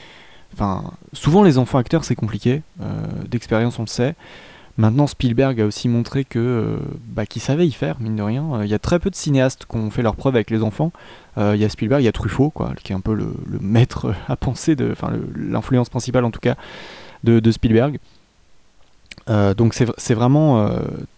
Enfin, 0.52 0.92
souvent 1.12 1.42
les 1.42 1.58
enfants 1.58 1.78
acteurs, 1.78 2.04
c'est 2.04 2.16
compliqué. 2.16 2.62
D'expérience, 3.28 3.78
on 3.78 3.82
le 3.82 3.88
sait. 3.88 4.14
Maintenant, 4.80 5.06
Spielberg 5.06 5.60
a 5.60 5.66
aussi 5.66 5.88
montré 5.88 6.24
que 6.24 6.38
euh, 6.38 6.78
bah, 7.08 7.26
qu'il 7.26 7.42
savait 7.42 7.66
y 7.66 7.70
faire, 7.72 8.00
mine 8.00 8.16
de 8.16 8.22
rien. 8.22 8.46
Euh, 8.54 8.64
il 8.64 8.70
y 8.70 8.74
a 8.74 8.78
très 8.78 8.98
peu 8.98 9.10
de 9.10 9.14
cinéastes 9.14 9.66
qui 9.70 9.76
ont 9.76 9.90
fait 9.90 10.00
leur 10.00 10.16
preuve 10.16 10.36
avec 10.36 10.48
les 10.48 10.62
enfants. 10.62 10.90
Euh, 11.36 11.52
il 11.54 11.60
y 11.60 11.66
a 11.66 11.68
Spielberg, 11.68 12.00
il 12.00 12.06
y 12.06 12.08
a 12.08 12.12
Truffaut, 12.12 12.48
quoi, 12.48 12.72
qui 12.82 12.92
est 12.92 12.94
un 12.94 13.00
peu 13.00 13.12
le, 13.12 13.34
maître 13.60 14.14
à 14.28 14.36
penser, 14.36 14.76
de, 14.76 14.90
enfin 14.90 15.12
l'influence 15.36 15.90
principale 15.90 16.24
en 16.24 16.30
tout 16.30 16.40
cas 16.40 16.56
de, 17.24 17.50
Spielberg. 17.50 17.98
Donc 19.56 19.74
c'est 19.74 20.14
vraiment, 20.14 20.68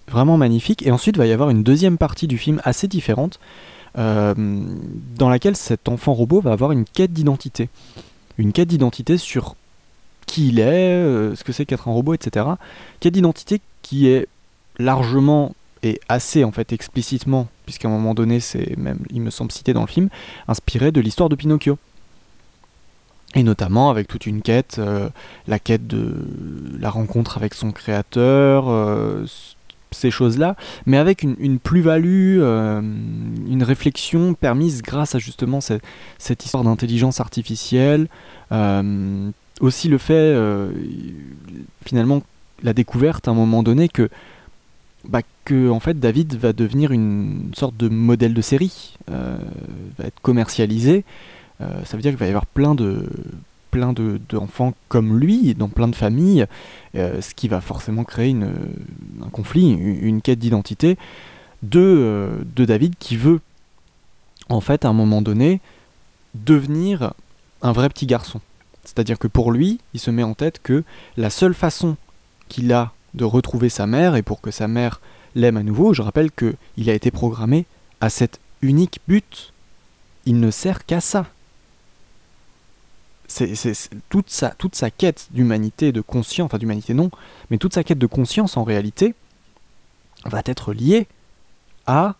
vraiment 0.08 0.36
magnifique. 0.36 0.86
Et 0.86 0.90
ensuite, 0.90 1.16
il 1.16 1.18
va 1.18 1.26
y 1.26 1.32
avoir 1.32 1.50
une 1.50 1.62
deuxième 1.62 1.98
partie 1.98 2.26
du 2.26 2.38
film 2.38 2.60
assez 2.64 2.88
différente, 2.88 3.40
dans 3.96 5.28
laquelle 5.28 5.56
cet 5.56 5.88
enfant 5.88 6.12
robot 6.12 6.40
va 6.40 6.52
avoir 6.52 6.72
une 6.72 6.84
quête 6.84 7.12
d'identité. 7.12 7.68
Une 8.38 8.52
quête 8.52 8.68
d'identité 8.68 9.18
sur 9.18 9.56
qui 10.26 10.48
il 10.48 10.60
est, 10.60 10.94
euh, 10.94 11.34
ce 11.34 11.44
que 11.44 11.52
c'est 11.52 11.66
qu'être 11.66 11.88
un 11.88 11.92
robot, 11.92 12.14
etc. 12.14 12.46
A 12.46 13.10
d'identité 13.10 13.60
qui 13.82 14.08
est 14.08 14.28
largement 14.78 15.54
et 15.82 16.00
assez 16.08 16.44
en 16.44 16.52
fait 16.52 16.72
explicitement, 16.72 17.48
puisqu'à 17.66 17.88
un 17.88 17.90
moment 17.90 18.14
donné, 18.14 18.40
c'est 18.40 18.76
même, 18.78 19.00
il 19.10 19.20
me 19.20 19.30
semble 19.30 19.52
cité 19.52 19.72
dans 19.74 19.82
le 19.82 19.88
film, 19.88 20.08
inspiré 20.48 20.92
de 20.92 21.00
l'histoire 21.00 21.28
de 21.28 21.34
Pinocchio. 21.34 21.78
Et 23.34 23.42
notamment 23.42 23.90
avec 23.90 24.08
toute 24.08 24.26
une 24.26 24.42
quête, 24.42 24.76
euh, 24.78 25.08
la 25.46 25.58
quête 25.58 25.86
de 25.86 26.14
la 26.78 26.90
rencontre 26.90 27.38
avec 27.38 27.54
son 27.54 27.72
créateur, 27.72 28.68
euh, 28.68 29.24
ces 29.90 30.10
choses-là, 30.10 30.56
mais 30.86 30.96
avec 30.96 31.22
une, 31.22 31.58
plus-value, 31.58 32.38
une 32.40 33.62
réflexion 33.62 34.32
permise 34.32 34.80
grâce 34.80 35.14
à 35.14 35.18
justement 35.18 35.60
cette, 35.60 35.82
cette 36.18 36.44
histoire 36.46 36.64
d'intelligence 36.64 37.20
artificielle, 37.20 38.08
aussi 39.62 39.88
le 39.88 39.96
fait, 39.96 40.12
euh, 40.14 40.70
finalement, 41.84 42.22
la 42.62 42.72
découverte 42.72 43.28
à 43.28 43.30
un 43.30 43.34
moment 43.34 43.62
donné 43.62 43.88
que, 43.88 44.08
bah, 45.08 45.22
que 45.44 45.70
en 45.70 45.80
fait, 45.80 45.98
David 45.98 46.34
va 46.36 46.52
devenir 46.52 46.92
une 46.92 47.50
sorte 47.54 47.76
de 47.76 47.88
modèle 47.88 48.34
de 48.34 48.42
série, 48.42 48.96
euh, 49.10 49.38
va 49.98 50.04
être 50.04 50.20
commercialisé. 50.20 51.04
Euh, 51.62 51.84
ça 51.84 51.96
veut 51.96 52.02
dire 52.02 52.10
qu'il 52.10 52.18
va 52.18 52.26
y 52.26 52.30
avoir 52.30 52.46
plein 52.46 52.74
de 52.74 53.08
plein 53.70 53.94
d'enfants 54.28 54.74
comme 54.88 55.18
lui 55.18 55.54
dans 55.54 55.68
plein 55.68 55.88
de 55.88 55.94
familles, 55.94 56.44
ce 56.92 57.34
qui 57.34 57.48
va 57.48 57.62
forcément 57.62 58.04
créer 58.04 58.36
un 58.36 59.30
conflit, 59.30 59.70
une, 59.70 60.20
quête 60.20 60.38
d'identité 60.38 60.98
de, 61.62 62.44
de 62.54 62.64
David 62.66 62.96
qui 62.98 63.16
veut, 63.16 63.40
en 64.50 64.60
fait, 64.60 64.84
à 64.84 64.88
un 64.88 64.92
moment 64.92 65.22
donné, 65.22 65.62
devenir 66.34 67.14
un 67.62 67.72
vrai 67.72 67.88
petit 67.88 68.04
garçon. 68.04 68.42
C'est-à-dire 68.84 69.18
que 69.18 69.28
pour 69.28 69.52
lui, 69.52 69.78
il 69.94 70.00
se 70.00 70.10
met 70.10 70.22
en 70.22 70.34
tête 70.34 70.60
que 70.62 70.84
la 71.16 71.30
seule 71.30 71.54
façon 71.54 71.96
qu'il 72.48 72.72
a 72.72 72.92
de 73.14 73.24
retrouver 73.24 73.68
sa 73.68 73.86
mère, 73.86 74.16
et 74.16 74.22
pour 74.22 74.40
que 74.40 74.50
sa 74.50 74.68
mère 74.68 75.00
l'aime 75.34 75.56
à 75.56 75.62
nouveau, 75.62 75.94
je 75.94 76.02
rappelle 76.02 76.30
qu'il 76.30 76.90
a 76.90 76.94
été 76.94 77.10
programmé 77.10 77.66
à 78.00 78.10
cet 78.10 78.40
unique 78.60 79.00
but. 79.08 79.52
Il 80.26 80.40
ne 80.40 80.50
sert 80.50 80.84
qu'à 80.84 81.00
ça. 81.00 81.26
Toute, 84.08 84.30
sa, 84.30 84.50
toute 84.50 84.74
sa 84.74 84.90
quête 84.90 85.28
d'humanité, 85.30 85.92
de 85.92 86.00
conscience, 86.00 86.46
enfin 86.46 86.58
d'humanité 86.58 86.94
non, 86.94 87.10
mais 87.50 87.58
toute 87.58 87.74
sa 87.74 87.84
quête 87.84 87.98
de 87.98 88.06
conscience 88.06 88.56
en 88.56 88.64
réalité 88.64 89.14
va 90.24 90.42
être 90.44 90.72
liée 90.72 91.06
à 91.86 92.16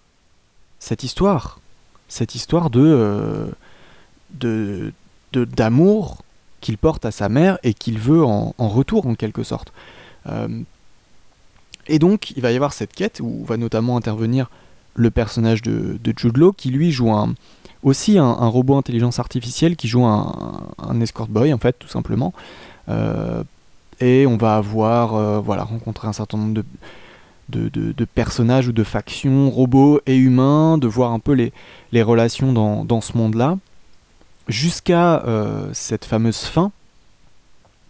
cette 0.79 1.05
histoire. 1.05 1.61
Cette 2.09 2.35
histoire 2.35 2.71
de, 2.71 2.81
euh, 2.83 3.47
de, 4.33 4.93
d'amour 5.33 6.23
qu'il 6.61 6.79
porte 6.79 7.05
à 7.05 7.11
sa 7.11 7.29
mère 7.29 7.59
et 7.63 7.75
qu'il 7.75 7.99
veut 7.99 8.25
en, 8.25 8.53
retour 8.59 9.07
en 9.07 9.15
quelque 9.15 9.43
sorte. 9.43 9.73
Euh, 10.27 10.63
et 11.89 11.99
donc 11.99 12.31
il 12.33 12.43
va 12.43 12.53
y 12.53 12.57
avoir 12.57 12.73
cette 12.73 12.93
quête 12.93 13.21
où 13.21 13.45
va 13.45 13.57
notamment 13.57 13.97
intervenir 13.97 14.51
le 14.95 15.11
personnage 15.11 15.63
de, 15.63 15.99
de 16.03 16.51
qui 16.53 16.71
lui 16.71 16.93
joue 16.93 17.13
un, 17.13 17.35
aussi 17.83 18.19
un, 18.19 18.33
robot 18.33 18.77
intelligence 18.77 19.19
artificielle 19.19 19.77
qui 19.77 19.89
joue 19.89 20.05
un, 20.05 21.01
escort 21.01 21.29
boy 21.29 21.53
en 21.53 21.59
fait 21.59 21.79
tout 21.79 21.89
simplement. 21.89 22.33
Euh, 22.89 23.43
et 24.01 24.27
on 24.27 24.37
va 24.37 24.57
avoir 24.57 25.15
euh, 25.15 25.41
voilà 25.41 25.65
rencontré 25.65 26.09
un 26.09 26.13
certain 26.13 26.39
nombre 26.39 26.63
de, 27.49 27.69
de, 27.69 28.05
personnages 28.05 28.69
ou 28.69 28.73
de 28.73 28.83
factions 28.83 29.51
robots 29.51 30.01
et 30.07 30.17
humains, 30.17 30.79
de 30.79 30.87
voir 30.87 31.13
un 31.13 31.19
peu 31.19 31.33
les, 31.33 31.53
les 31.93 32.03
relations 32.03 32.53
dans, 32.53 32.85
dans 32.85 33.01
ce 33.01 33.17
monde-là 33.17 33.59
jusqu'à 34.49 35.23
euh, 35.25 35.69
cette 35.73 36.05
fameuse 36.05 36.41
fin 36.41 36.73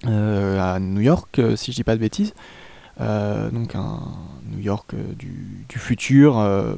euh, 0.06 0.60
à 0.60 0.80
New 0.80 1.00
York, 1.00 1.40
si 1.56 1.72
je 1.72 1.76
dis 1.76 1.84
pas 1.84 1.94
de 1.94 2.00
bêtises. 2.00 2.34
Donc 2.98 3.74
un 3.74 4.00
New 4.50 4.60
York 4.60 4.94
du, 5.18 5.66
futur 5.70 6.76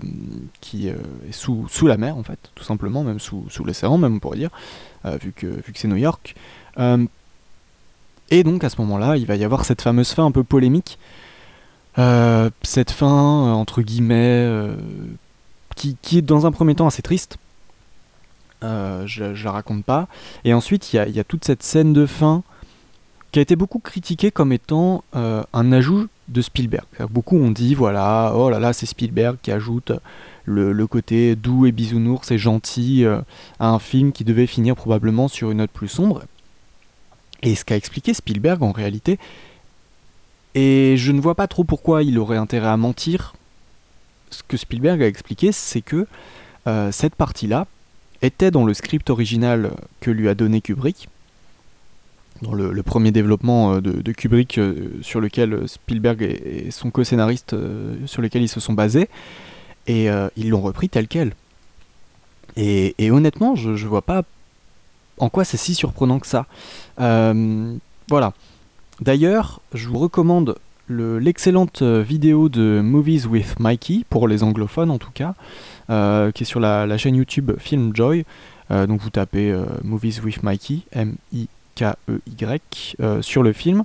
qui 0.60 0.88
est 0.88 0.96
sous, 1.32 1.66
sous, 1.68 1.86
la 1.86 1.96
mer 1.96 2.16
en 2.16 2.22
fait, 2.22 2.38
tout 2.54 2.64
simplement, 2.64 3.02
même 3.04 3.18
sous, 3.18 3.44
sous 3.50 3.64
l'océan 3.64 3.98
même 3.98 4.16
on 4.16 4.18
pourrait 4.18 4.38
dire, 4.38 4.50
vu 5.04 5.32
que, 5.32 5.46
vu 5.46 5.72
que 5.72 5.78
c'est 5.78 5.88
New 5.88 5.96
York. 5.96 6.34
et 8.30 8.44
donc 8.44 8.64
à 8.64 8.70
ce 8.70 8.80
moment-là, 8.80 9.16
il 9.16 9.26
va 9.26 9.36
y 9.36 9.44
avoir 9.44 9.64
cette 9.64 9.82
fameuse 9.82 10.12
fin 10.12 10.24
un 10.24 10.32
peu 10.32 10.44
polémique, 10.44 10.98
cette 11.96 12.90
fin 12.90 13.52
entre 13.52 13.82
guillemets 13.82 14.74
qui, 15.74 15.96
qui, 16.00 16.18
est 16.18 16.22
dans 16.22 16.46
un 16.46 16.52
premier 16.52 16.74
temps 16.74 16.86
assez 16.86 17.02
triste, 17.02 17.38
euh, 18.64 19.06
je, 19.06 19.24
ne 19.24 19.44
la 19.44 19.52
raconte 19.52 19.84
pas. 19.84 20.08
Et 20.44 20.54
ensuite, 20.54 20.92
il 20.92 20.96
y, 20.96 21.20
a, 21.20 21.24
toute 21.24 21.44
cette 21.44 21.62
scène 21.62 21.92
de 21.92 22.06
fin 22.06 22.42
qui 23.34 23.40
a 23.40 23.42
été 23.42 23.56
beaucoup 23.56 23.80
critiquée 23.80 24.30
comme 24.30 24.52
étant 24.52 25.02
euh, 25.16 25.42
un 25.52 25.72
ajout 25.72 26.06
de 26.28 26.40
Spielberg. 26.40 26.86
Beaucoup 27.10 27.36
ont 27.36 27.50
dit, 27.50 27.74
voilà, 27.74 28.32
oh 28.36 28.48
là 28.48 28.60
là, 28.60 28.72
c'est 28.72 28.86
Spielberg 28.86 29.38
qui 29.42 29.50
ajoute 29.50 29.90
le, 30.44 30.86
côté 30.86 31.34
doux 31.34 31.66
et 31.66 31.72
bisounours 31.72 32.30
et 32.30 32.38
gentil 32.38 33.04
euh, 33.04 33.20
à 33.58 33.70
un 33.70 33.80
film 33.80 34.12
qui 34.12 34.22
devait 34.22 34.46
finir 34.46 34.76
probablement 34.76 35.26
sur 35.26 35.50
une 35.50 35.58
note 35.58 35.72
plus 35.72 35.88
sombre. 35.88 36.22
Et 37.42 37.56
ce 37.56 37.64
qu'a 37.64 37.74
expliqué 37.74 38.14
Spielberg 38.14 38.62
en 38.62 38.70
réalité, 38.70 39.18
et 40.54 40.94
je 40.96 41.10
ne 41.10 41.20
vois 41.20 41.34
pas 41.34 41.48
trop 41.48 41.64
pourquoi 41.64 42.04
il 42.04 42.20
aurait 42.20 42.36
intérêt 42.36 42.68
à 42.68 42.76
mentir, 42.76 43.34
ce 44.30 44.44
que 44.46 44.56
Spielberg 44.56 45.02
a 45.02 45.08
expliqué, 45.08 45.50
c'est 45.50 45.82
que 45.82 46.06
cette 46.92 47.16
partie-là, 47.16 47.66
était 48.22 48.50
dans 48.50 48.64
le 48.64 48.74
script 48.74 49.10
original 49.10 49.72
que 50.00 50.10
lui 50.10 50.28
a 50.28 50.34
donné 50.34 50.60
Kubrick, 50.60 51.08
dans 52.44 52.54
le, 52.54 52.82
premier 52.82 53.10
développement 53.10 53.74
euh, 53.74 53.80
de, 53.80 54.12
Kubrick 54.12 54.58
euh, 54.58 54.90
sur 55.02 55.20
lequel 55.20 55.66
Spielberg 55.66 56.22
et, 56.22 56.70
son 56.70 56.90
co-scénariste 56.90 57.54
euh, 57.54 57.96
sur 58.06 58.22
lequel 58.22 58.42
ils 58.42 58.48
se 58.48 58.60
sont 58.60 58.74
basés, 58.74 59.08
et 59.86 60.08
ils 60.36 60.48
l'ont 60.48 60.62
repris 60.62 60.88
tel 60.88 61.08
quel. 61.08 61.34
Et, 62.56 63.10
honnêtement, 63.10 63.54
je, 63.54 63.76
je 63.76 63.86
vois 63.86 64.00
pas 64.00 64.22
en 65.18 65.28
quoi 65.28 65.44
c'est 65.44 65.58
si 65.58 65.74
surprenant 65.74 66.18
que 66.18 66.26
ça. 66.26 66.46
voilà. 66.96 68.32
D'ailleurs, 69.00 69.60
je 69.74 69.88
vous 69.88 69.98
recommande 69.98 70.56
l'excellente 70.88 71.82
vidéo 71.82 72.48
de 72.48 72.80
Movies 72.82 73.26
with 73.26 73.60
Mikey, 73.60 74.04
pour 74.08 74.26
les 74.26 74.42
anglophones 74.42 74.90
en 74.90 74.98
tout 74.98 75.12
cas, 75.12 75.34
qui 75.88 76.44
est 76.44 76.46
sur 76.46 76.60
la, 76.60 76.96
chaîne 76.96 77.16
YouTube 77.16 77.52
Film 77.58 77.94
Joy. 77.94 78.24
Donc 78.70 79.02
vous 79.02 79.10
tapez 79.10 79.54
Movies 79.82 80.22
with 80.24 80.42
Mikey, 80.42 80.80
M-I-K-E-Y, 80.92 81.48
sur 83.20 83.42
le 83.42 83.52
film, 83.52 83.84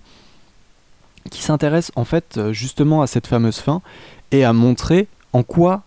qui 1.29 1.41
s'intéresse 1.41 1.91
en 1.95 2.05
fait 2.05 2.39
justement 2.51 3.01
à 3.01 3.07
cette 3.07 3.27
fameuse 3.27 3.57
fin 3.57 3.81
et 4.31 4.43
à 4.43 4.53
montrer 4.53 5.07
en 5.33 5.43
quoi 5.43 5.83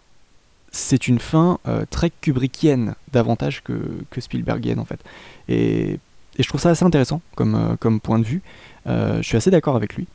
c'est 0.71 1.09
une 1.09 1.19
fin 1.19 1.59
très 1.91 2.11
kubrickienne 2.11 2.95
davantage 3.13 3.63
que, 3.63 3.73
que, 4.11 4.21
Spielbergienne 4.21 4.79
en 4.79 4.85
fait. 4.85 5.01
Et, 5.49 5.99
je 6.39 6.49
trouve 6.49 6.61
ça 6.61 6.71
assez 6.71 6.85
intéressant 6.85 7.21
comme 7.35 8.01
point 8.03 8.19
de 8.19 8.25
vue. 8.25 8.43
je 8.87 9.23
suis 9.23 9.37
assez 9.37 9.51
d'accord 9.51 9.77
avec 9.77 9.95
lui 9.95 10.07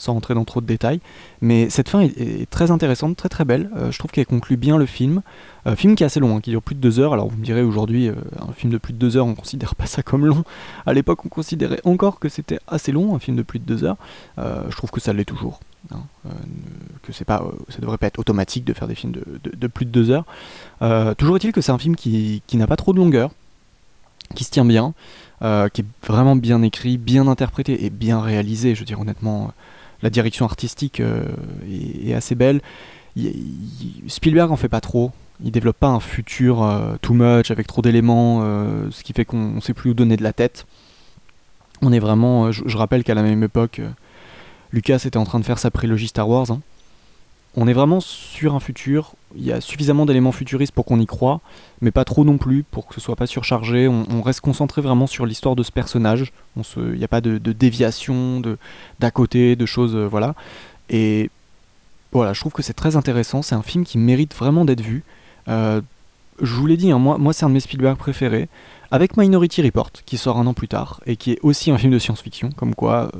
sans 0.00 0.14
rentrer 0.14 0.34
dans 0.34 0.44
trop 0.44 0.60
de 0.60 0.66
détails. 0.66 1.00
Mais 1.42 1.70
cette 1.70 1.88
fin 1.88 2.00
est, 2.00 2.48
très 2.50 2.70
intéressante, 2.70 3.16
très 3.16 3.28
très 3.28 3.44
belle. 3.44 3.70
Euh, 3.76 3.90
je 3.92 3.98
trouve 3.98 4.10
qu'elle 4.10 4.26
conclut 4.26 4.56
bien 4.56 4.78
le 4.78 4.86
film. 4.86 5.22
Euh, 5.66 5.76
film 5.76 5.94
qui 5.94 6.02
est 6.02 6.06
assez 6.06 6.20
long, 6.20 6.36
hein, 6.36 6.40
qui 6.40 6.50
dure 6.50 6.62
plus 6.62 6.74
de 6.74 6.80
deux 6.80 6.98
heures. 6.98 7.12
Alors 7.12 7.28
vous 7.28 7.36
me 7.36 7.44
direz 7.44 7.62
aujourd'hui, 7.62 8.08
euh, 8.08 8.14
un 8.40 8.52
film 8.52 8.72
de 8.72 8.78
plus 8.78 8.94
de 8.94 8.98
deux 8.98 9.16
heures, 9.16 9.26
on 9.26 9.34
considère 9.34 9.74
pas 9.74 9.86
ça 9.86 10.02
comme 10.02 10.26
long. 10.26 10.42
À 10.86 10.92
l'époque, 10.94 11.24
on 11.24 11.28
considérait 11.28 11.80
encore 11.84 12.18
que 12.18 12.28
c'était 12.28 12.58
assez 12.66 12.92
long, 12.92 13.14
un 13.14 13.18
film 13.18 13.36
de 13.36 13.42
plus 13.42 13.58
de 13.58 13.64
deux 13.64 13.84
heures. 13.84 13.96
je 14.38 14.74
trouve 14.76 14.90
que 14.90 15.00
ça 15.00 15.12
l'est 15.12 15.24
toujours. 15.24 15.60
Hein, 15.92 16.02
que 17.02 17.12
c'est 17.12 17.24
pas, 17.24 17.42
ça 17.68 17.78
devrait 17.78 17.96
pas 17.96 18.06
être 18.06 18.18
automatique 18.18 18.64
de 18.64 18.74
faire 18.74 18.86
des 18.88 18.94
films 18.94 19.12
de, 19.12 19.66
plus 19.66 19.86
de 19.86 19.90
deux 19.90 20.10
heures. 20.10 20.24
toujours 21.16 21.36
est-il 21.36 21.52
que 21.52 21.60
c'est 21.60 21.72
un 21.72 21.78
film 21.78 21.96
qui, 21.96 22.42
qui 22.46 22.56
n'a 22.56 22.66
pas 22.66 22.76
trop 22.76 22.92
de 22.92 22.98
longueur, 22.98 23.30
qui 24.34 24.44
se 24.44 24.50
tient 24.50 24.64
bien, 24.64 24.94
qui 25.40 25.80
est 25.80 25.84
vraiment 26.06 26.36
bien 26.36 26.62
écrit, 26.62 26.98
bien 26.98 27.26
interprété 27.26 27.84
et 27.84 27.90
bien 27.90 28.20
réalisé. 28.20 28.74
Je 28.74 28.80
veux 28.80 28.86
dire 28.86 29.00
honnêtement, 29.00 29.52
la 30.02 30.10
direction 30.10 30.44
artistique 30.44 31.00
euh, 31.00 31.24
est, 31.68 32.14
assez 32.14 32.34
belle. 32.34 32.60
Spielberg 34.08 34.50
en 34.50 34.56
fait 34.56 34.68
pas 34.68 34.80
trop. 34.80 35.12
Il 35.42 35.50
développe 35.50 35.78
pas 35.78 35.88
un 35.88 36.00
futur 36.00 36.62
euh, 36.62 36.96
too 37.00 37.14
much 37.14 37.50
avec 37.50 37.66
trop 37.66 37.82
d'éléments, 37.82 38.40
euh, 38.42 38.88
ce 38.90 39.02
qui 39.02 39.12
fait 39.12 39.24
qu'on 39.24 39.52
ne 39.52 39.60
sait 39.60 39.74
plus 39.74 39.90
où 39.90 39.94
donner 39.94 40.16
de 40.16 40.22
la 40.22 40.32
tête. 40.32 40.66
On 41.82 41.92
est 41.92 41.98
vraiment. 41.98 42.52
je, 42.52 42.76
rappelle 42.76 43.04
qu'à 43.04 43.14
la 43.14 43.22
même 43.22 43.42
époque, 43.42 43.80
Lucas 44.70 45.02
était 45.06 45.16
en 45.16 45.24
train 45.24 45.40
de 45.40 45.44
faire 45.44 45.58
sa 45.58 45.70
prélogie 45.70 46.08
Star 46.08 46.28
Wars. 46.28 46.50
hein. 46.50 46.60
On 47.56 47.66
est 47.66 47.72
vraiment 47.72 48.00
sur 48.00 48.54
un 48.54 48.60
futur. 48.60 49.14
Il 49.34 49.44
y 49.44 49.52
a 49.52 49.60
suffisamment 49.60 50.06
d'éléments 50.06 50.32
futuristes 50.32 50.72
pour 50.72 50.84
qu'on 50.84 51.00
y 51.00 51.06
croit, 51.06 51.40
mais 51.80 51.90
pas 51.90 52.04
trop 52.04 52.24
non 52.24 52.38
plus 52.38 52.62
pour 52.62 52.86
que 52.86 52.94
ce 52.94 53.00
soit 53.00 53.16
pas 53.16 53.26
surchargé. 53.26 53.88
On, 53.88 54.22
reste 54.22 54.40
concentré 54.40 54.82
vraiment 54.82 55.06
sur 55.06 55.26
l'histoire 55.26 55.56
de 55.56 55.62
ce 55.62 55.72
personnage. 55.72 56.32
Il 56.76 56.92
n'y 56.92 57.04
a 57.04 57.08
pas 57.08 57.20
de, 57.20 57.38
déviation, 57.38 58.40
d'à 59.00 59.10
côté, 59.10 59.56
de 59.56 59.66
choses, 59.66 59.96
euh, 59.96 60.06
voilà. 60.06 60.34
Et 60.90 61.30
voilà, 62.12 62.32
je 62.32 62.40
trouve 62.40 62.52
que 62.52 62.62
c'est 62.62 62.72
très 62.72 62.96
intéressant. 62.96 63.42
C'est 63.42 63.54
un 63.54 63.62
film 63.62 63.84
qui 63.84 63.98
mérite 63.98 64.34
vraiment 64.34 64.64
d'être 64.64 64.80
vu. 64.80 65.02
Euh, 65.48 65.80
je 66.42 66.54
vous 66.54 66.66
l'ai 66.66 66.76
dit, 66.76 66.90
hein, 66.90 66.98
moi, 66.98 67.18
moi 67.18 67.32
c'est 67.32 67.44
un 67.44 67.48
de 67.48 67.54
mes 67.54 67.60
Spielberg 67.60 67.96
préférés. 67.96 68.48
Avec 68.92 69.16
Minority 69.16 69.62
Report, 69.62 69.90
qui 70.04 70.18
sort 70.18 70.36
un 70.36 70.46
an 70.48 70.54
plus 70.54 70.66
tard, 70.66 71.00
et 71.06 71.14
qui 71.14 71.30
est 71.32 71.38
aussi 71.42 71.70
un 71.70 71.78
film 71.78 71.92
de 71.92 71.98
science-fiction, 72.00 72.50
comme 72.56 72.74
quoi, 72.74 73.10
euh, 73.14 73.18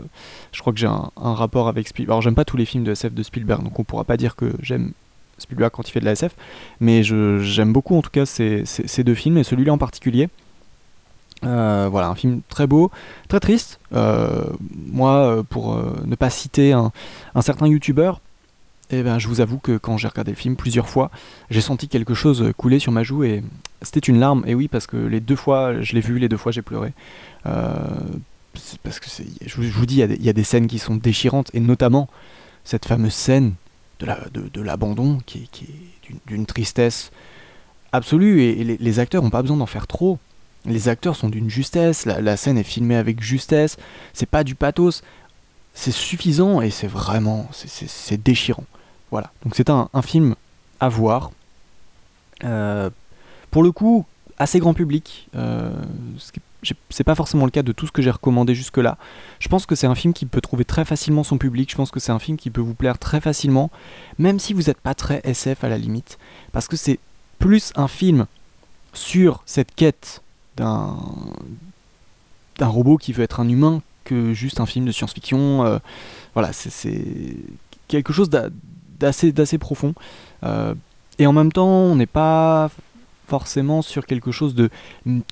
je 0.50 0.60
crois 0.60 0.72
que 0.72 0.80
j'ai 0.80 0.88
un, 0.88 1.10
rapport 1.16 1.68
avec 1.68 1.86
Spielberg. 1.86 2.14
Alors, 2.14 2.22
j'aime 2.22 2.34
pas 2.34 2.44
tous 2.44 2.56
les 2.56 2.64
films 2.64 2.82
de 2.82 2.90
SF 2.90 3.14
de 3.14 3.22
Spielberg, 3.22 3.62
donc 3.62 3.78
on 3.78 3.84
pourra 3.84 4.02
pas 4.02 4.16
dire 4.16 4.34
que 4.34 4.52
j'aime 4.60 4.92
Spielberg 5.38 5.70
quand 5.70 5.88
il 5.88 5.92
fait 5.92 6.00
de 6.00 6.06
la 6.06 6.12
SF, 6.12 6.34
mais 6.80 7.04
j'aime 7.04 7.72
beaucoup 7.72 7.96
en 7.96 8.02
tout 8.02 8.10
cas 8.10 8.26
ces, 8.26 8.64
ces- 8.66 9.04
deux 9.04 9.14
films, 9.14 9.38
et 9.38 9.44
celui-là 9.44 9.72
en 9.72 9.78
particulier. 9.78 10.28
Euh, 11.44 11.88
voilà, 11.90 12.08
un 12.08 12.14
film 12.16 12.40
très 12.48 12.66
beau, 12.66 12.90
très 13.28 13.38
triste. 13.40 13.78
Euh, 13.94 14.44
moi, 14.86 15.44
pour 15.48 15.80
ne 16.04 16.16
pas 16.16 16.30
citer 16.30 16.72
un, 16.72 16.90
un 17.36 17.42
certain 17.42 17.68
youtubeur, 17.68 18.20
eh 18.90 19.02
ben, 19.02 19.18
je 19.18 19.28
vous 19.28 19.40
avoue 19.40 19.58
que 19.58 19.76
quand 19.78 19.96
j'ai 19.96 20.08
regardé 20.08 20.32
le 20.32 20.36
film 20.36 20.56
plusieurs 20.56 20.88
fois, 20.88 21.10
j'ai 21.50 21.60
senti 21.60 21.88
quelque 21.88 22.14
chose 22.14 22.44
couler 22.56 22.78
sur 22.78 22.92
ma 22.92 23.02
joue 23.02 23.24
et 23.24 23.42
c'était 23.82 24.00
une 24.00 24.18
larme. 24.20 24.44
Et 24.46 24.54
oui, 24.54 24.68
parce 24.68 24.86
que 24.86 24.96
les 24.96 25.20
deux 25.20 25.36
fois, 25.36 25.80
je 25.80 25.94
l'ai 25.94 26.00
vu, 26.00 26.18
les 26.18 26.28
deux 26.28 26.36
fois, 26.36 26.52
j'ai 26.52 26.62
pleuré. 26.62 26.92
Euh, 27.46 27.74
parce 28.82 28.98
que 29.00 29.06
je, 29.46 29.54
vous- 29.70 29.86
dis, 29.86 29.94
il 29.96 30.24
y 30.24 30.28
a 30.28 30.32
des- 30.32 30.42
scènes 30.44 30.66
qui 30.66 30.78
sont 30.78 30.96
déchirantes 30.96 31.50
et 31.54 31.60
notamment 31.60 32.08
cette 32.64 32.84
fameuse 32.84 33.14
scène 33.14 33.54
de 34.00 34.06
la- 34.06 34.26
de, 34.34 34.48
de 34.52 34.60
l'abandon 34.60 35.18
qui, 35.24 35.48
est- 35.52 36.18
d'une- 36.26 36.46
tristesse 36.46 37.10
absolue 37.92 38.40
et, 38.42 38.60
et 38.60 38.64
les, 38.64 38.98
acteurs 38.98 39.22
n'ont 39.22 39.30
pas 39.30 39.42
besoin 39.42 39.56
d'en 39.56 39.66
faire 39.66 39.86
trop. 39.86 40.18
Les 40.66 40.88
acteurs 40.88 41.16
sont 41.16 41.28
d'une 41.28 41.48
justesse, 41.48 42.04
la, 42.06 42.20
la 42.20 42.36
scène 42.36 42.58
est 42.58 42.64
filmée 42.64 42.96
avec 42.96 43.22
justesse, 43.22 43.76
c'est 44.12 44.28
pas 44.28 44.44
du 44.44 44.54
pathos, 44.54 45.02
c'est 45.72 45.92
suffisant 45.92 46.60
et 46.60 46.70
c'est 46.70 46.86
vraiment, 46.88 47.48
c'est 47.52 48.22
déchirant. 48.22 48.64
Voilà, 49.10 49.32
donc 49.44 49.54
c'est 49.56 49.70
un, 49.70 49.88
film 50.02 50.34
à 50.78 50.88
voir. 50.88 51.30
Euh, 52.44 52.90
pour 53.50 53.62
le 53.62 53.72
coup, 53.72 54.06
assez 54.38 54.58
grand 54.60 54.74
public. 54.74 55.28
euh, 55.34 55.72
c'est 56.90 57.04
pas 57.04 57.14
forcément 57.14 57.46
le 57.46 57.50
cas 57.50 57.62
de 57.62 57.72
tout 57.72 57.86
ce 57.86 57.92
que 57.92 58.02
j'ai 58.02 58.10
recommandé 58.10 58.54
jusque-là. 58.54 58.98
Je 59.38 59.48
pense 59.48 59.64
que 59.64 59.74
c'est 59.74 59.86
un 59.86 59.94
film 59.94 60.12
qui 60.12 60.26
peut 60.26 60.42
trouver 60.42 60.66
très 60.66 60.84
facilement 60.84 61.24
son 61.24 61.38
public. 61.38 61.70
Je 61.70 61.76
pense 61.76 61.90
que 61.90 62.00
c'est 62.00 62.12
un 62.12 62.18
film 62.18 62.36
qui 62.36 62.50
peut 62.50 62.60
vous 62.60 62.74
plaire 62.74 62.98
très 62.98 63.20
facilement, 63.20 63.70
même 64.18 64.38
si 64.38 64.52
vous 64.52 64.64
n'êtes 64.64 64.78
pas 64.80 64.94
très 64.94 65.22
SF 65.24 65.64
à 65.64 65.68
la 65.70 65.78
limite. 65.78 66.18
Parce 66.52 66.68
que 66.68 66.76
c'est 66.76 66.98
plus 67.38 67.72
un 67.76 67.88
film 67.88 68.26
sur 68.92 69.42
cette 69.46 69.74
quête 69.74 70.22
d'un 70.56 70.96
d'un 72.58 72.66
robot 72.66 72.98
qui 72.98 73.14
veut 73.14 73.22
être 73.22 73.40
un 73.40 73.48
humain 73.48 73.80
que 74.04 74.34
juste 74.34 74.60
un 74.60 74.66
film 74.66 74.84
de 74.84 74.92
science-fiction. 74.92 75.64
euh, 75.64 75.78
voilà, 76.34 76.52
c'est- 76.52 77.36
quelque 77.88 78.12
chose 78.12 78.28
d'assez 79.00 79.58
profond. 79.58 79.94
Euh, 80.44 80.74
et 81.18 81.26
en 81.26 81.32
même 81.32 81.52
temps, 81.52 81.68
on 81.68 81.96
n'est 81.96 82.06
pas 82.06 82.70
forcément 83.26 83.80
sur 83.80 84.06
quelque 84.06 84.32
chose 84.32 84.54
de 84.54 84.70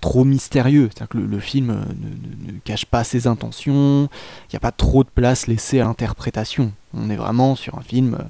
trop 0.01 0.25
mystérieux. 0.25 0.89
C'est-à-dire 0.93 1.09
que 1.09 1.19
le, 1.19 1.41
film 1.41 1.71
euh, 1.71 2.53
ne, 2.53 2.59
cache 2.65 2.87
pas 2.87 3.05
ses 3.05 3.27
intentions, 3.27 4.09
il 4.45 4.53
n'y 4.53 4.57
a 4.57 4.61
pas 4.61 4.73
trop 4.73 5.03
de 5.03 5.09
place 5.09 5.47
laissée 5.47 5.81
à 5.81 5.85
l'interprétation. 5.85 6.73
On 6.95 7.11
est 7.11 7.17
vraiment 7.17 7.57
sur 7.57 7.77
un 7.77 7.83
film 7.83 8.15
euh, 8.15 8.25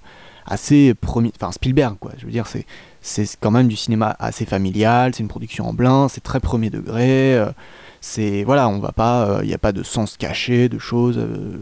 assez 0.47 0.95
premier... 0.95 1.33
Enfin, 1.37 1.53
Spielberg, 1.53 1.97
quoi. 2.01 2.13
Je 2.19 2.25
veux 2.25 2.33
dire, 2.33 2.47
c'est 2.47 2.67
c'est 3.01 3.37
quand 3.39 3.53
même 3.53 3.69
du 3.69 3.77
cinéma 3.77 4.17
assez 4.19 4.45
familial, 4.45 5.15
c'est 5.15 5.23
une 5.23 5.29
production 5.29 5.69
en 5.69 5.73
blanc, 5.73 6.09
c'est 6.09 6.21
très 6.21 6.41
premier 6.41 6.69
degré. 6.69 7.41
C'est 8.01 8.45
voilà, 8.45 8.69
on 8.69 8.79
va 8.79 8.93
pas, 8.93 9.41
il 9.43 9.49
n'y 9.49 9.55
a 9.55 9.59
pas 9.59 9.73
de 9.73 9.83
sens 9.83 10.17
caché, 10.17 10.69
de 10.69 10.79
choses 10.79 11.19
euh, 11.19 11.57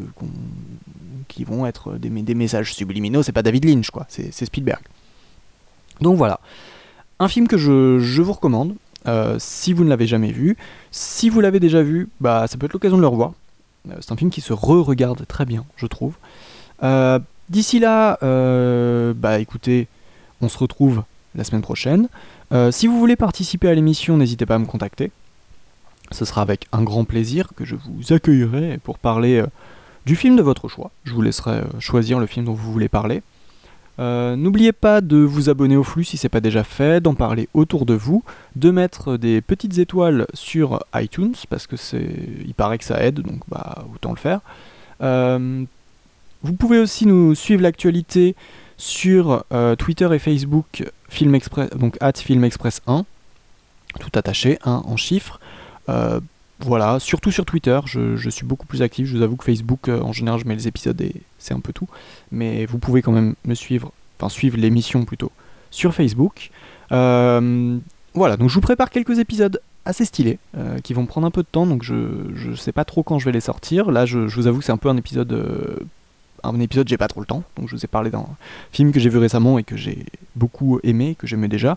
qui 1.29 1.45
vont 1.45 1.67
être 1.67 1.97
des, 1.97 2.35
messages 2.35 2.75
subliminaux. 2.75 3.23
C'est 3.23 3.33
pas 3.33 3.43
David 3.43 3.65
Lynch, 3.65 3.91
quoi. 3.91 4.07
C'est 4.09 4.45
Spielberg. 4.45 4.83
Donc 6.01 6.17
voilà, 6.17 6.41
un 7.19 7.29
film 7.29 7.49
que 7.49 7.57
je, 7.57 8.23
vous 8.23 8.33
recommande. 8.33 8.75
euh, 9.07 9.37
si 9.39 9.73
vous 9.73 9.85
ne 9.85 9.89
l'avez 9.89 10.07
jamais 10.07 10.33
vu, 10.33 10.57
si 10.91 11.31
vous 11.31 11.41
l'avez 11.41 11.61
déjà 11.61 11.83
vu, 11.83 12.09
bah 12.21 12.47
ça 12.49 12.59
peut 12.59 12.67
être 12.67 12.73
l'occasion 12.73 12.97
de 12.97 13.03
le 13.03 13.09
revoir. 13.09 13.33
Euh, 13.91 13.95
c'est 14.01 14.13
un 14.13 14.17
film 14.17 14.31
qui 14.31 14.41
se 14.41 14.53
re-regarde 14.53 15.27
très 15.27 15.45
bien, 15.47 15.65
je 15.77 15.87
trouve. 15.87 16.15
Euh, 16.83 17.19
D'ici 17.49 17.79
là, 17.79 18.19
euh, 18.23 19.15
bah 19.15 19.39
écoutez, 19.39 19.87
on 20.41 20.49
se 20.49 20.59
retrouve 20.59 21.05
la 21.37 21.45
semaine 21.45 21.63
prochaine. 21.63 22.09
Euh, 22.53 22.73
si 22.73 22.89
vous 22.89 22.99
voulez 22.99 23.15
participer 23.15 23.69
à 23.69 23.75
l'émission, 23.75 24.17
n'hésitez 24.17 24.47
pas 24.47 24.57
à 24.57 24.59
me 24.59 24.67
contacter. 24.67 25.13
Ce 26.13 26.25
sera 26.25 26.43
avec 26.43 26.67
un 26.73 26.83
grand 26.83 27.05
plaisir 27.05 27.49
que 27.57 27.65
je 27.65 27.77
vous 27.77 28.13
accueillerai 28.13 28.79
pour 28.83 28.99
parler 28.99 29.39
euh, 29.39 29.47
du 30.05 30.17
film 30.17 30.37
de 30.37 30.43
votre 30.43 30.69
choix. 30.69 30.91
Je 31.05 31.13
vous 31.13 31.23
laisserai 31.23 31.59
euh, 31.59 31.81
choisir 31.81 32.19
le 32.19 32.27
film 32.27 32.47
dont 32.47 32.55
vous 32.55 32.73
voulez 32.73 32.89
parler. 32.89 33.23
Euh, 33.99 34.37
N'oubliez 34.37 34.73
pas 34.73 35.01
de 35.01 35.17
vous 35.17 35.49
abonner 35.49 35.77
au 35.77 35.83
flux 35.83 36.05
si 36.05 36.17
c'est 36.17 36.29
pas 36.29 36.41
déjà 36.41 36.65
fait, 36.65 37.01
d'en 37.01 37.15
parler 37.15 37.49
autour 37.55 37.87
de 37.87 37.95
vous, 37.95 38.23
de 38.55 38.71
mettre 38.71 39.17
des 39.17 39.41
petites 39.41 39.79
étoiles 39.79 40.27
sur 40.35 40.85
iTunes 40.95 41.35
parce 41.49 41.67
que 41.67 41.77
c'est, 41.77 42.09
il 42.45 42.55
paraît 42.55 42.79
que 42.79 42.85
ça 42.85 43.03
aide, 43.03 43.21
donc 43.21 43.41
bah 43.49 43.87
autant 43.95 44.11
le 44.11 44.19
faire. 44.19 44.41
Vous 46.43 46.53
pouvez 46.53 46.79
aussi 46.79 47.07
nous 47.07 47.35
suivre 47.35 47.63
l'actualité 47.63 48.37
sur 48.77 49.45
Twitter 49.79 50.09
et 50.13 50.19
Facebook, 50.19 50.85
Film 51.09 51.35
Express, 51.35 51.71
donc 51.71 51.97
at 52.03 52.13
Film 52.17 52.45
Express 52.45 52.83
1, 52.87 53.07
tout 53.99 54.11
attaché, 54.15 54.59
1 54.63 54.83
en 54.85 54.97
chiffres. 54.99 55.41
Euh, 55.89 56.21
voilà, 56.61 56.99
surtout 57.01 57.31
sur 57.31 57.45
Twitter, 57.45 57.79
je, 57.85 58.31
suis 58.31 58.47
beaucoup 58.47 58.67
plus 58.67 58.83
actif. 58.83 59.07
Je 59.07 59.17
vous 59.17 59.23
avoue 59.23 59.37
que 59.37 59.45
Facebook, 59.45 59.89
euh, 59.89 60.01
en 60.01 60.13
général, 60.13 60.41
je 60.41 60.47
mets 60.47 60.55
les 60.55 60.69
épisodes 60.69 60.99
et 61.01 61.15
c'est 61.39 61.55
un 61.55 61.61
peu 61.61 61.73
tout. 61.73 61.89
Mais 62.33 62.65
vous 62.67 62.79
pouvez 62.79 63.03
quand 63.03 63.13
même 63.13 63.35
me 63.45 63.55
suivre, 63.55 63.93
enfin 64.19 64.29
suivre 64.31 64.57
l'émission 64.57 65.05
plutôt, 65.05 65.31
sur 65.71 65.95
Facebook. 65.95 66.51
Euh, 66.93 67.79
voilà, 68.15 68.37
donc 68.37 68.49
je 68.49 68.55
vous 68.55 68.63
prépare 68.63 68.89
quelques 68.91 69.19
épisodes 69.19 69.61
assez 69.85 70.05
stylés 70.05 70.39
qui 70.83 70.95
vont 70.95 71.07
prendre 71.07 71.29
un 71.29 71.31
peu 71.31 71.43
de 71.43 71.49
temps, 71.49 71.65
donc 71.65 71.85
je, 71.85 71.95
je 72.35 72.55
sais 72.55 72.73
pas 72.73 72.85
trop 72.85 73.05
quand 73.05 73.21
je 73.21 73.27
vais 73.27 73.33
les 73.33 73.41
sortir. 73.41 73.93
Là, 73.93 74.05
je, 74.05 74.19
vous 74.19 74.49
avoue 74.49 74.59
que 74.59 74.65
c'est 74.65 74.73
un 74.73 74.79
peu 74.79 74.89
un 74.89 74.97
épisode. 74.97 75.79
un 76.43 76.59
épisode, 76.59 76.89
j'ai 76.89 76.97
pas 76.97 77.07
trop 77.07 77.21
le 77.21 77.27
temps, 77.27 77.45
donc 77.57 77.69
je 77.69 77.77
vous 77.77 77.85
ai 77.85 77.87
parlé 77.87 78.11
d'un 78.11 78.25
film 78.73 78.91
que 78.91 78.99
j'ai 78.99 79.11
vu 79.11 79.19
récemment 79.19 79.59
et 79.59 79.63
que 79.63 79.77
j'ai 79.77 80.07
beaucoup 80.35 80.81
aimé, 80.83 81.15
que 81.17 81.29
j'aimais 81.29 81.47
déjà. 81.49 81.77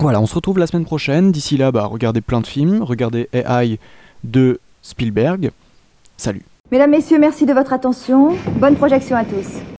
Voilà, 0.00 0.18
on 0.18 0.26
se 0.26 0.34
retrouve 0.34 0.58
la 0.58 0.66
semaine 0.66 0.86
prochaine. 0.86 1.30
D'ici 1.30 1.58
là, 1.58 1.72
bah, 1.72 1.84
regardez 1.84 2.22
plein 2.22 2.40
de 2.40 2.46
films, 2.46 2.82
regardez 2.82 3.28
AI 3.34 3.78
de 4.24 4.58
Spielberg. 4.80 5.50
Salut. 6.16 6.42
Mesdames, 6.72 6.90
Messieurs, 6.90 7.18
merci 7.18 7.44
de 7.44 7.52
votre 7.52 7.74
attention. 7.74 8.34
Bonne 8.56 8.76
projection 8.76 9.14
à 9.14 9.24
tous. 9.24 9.60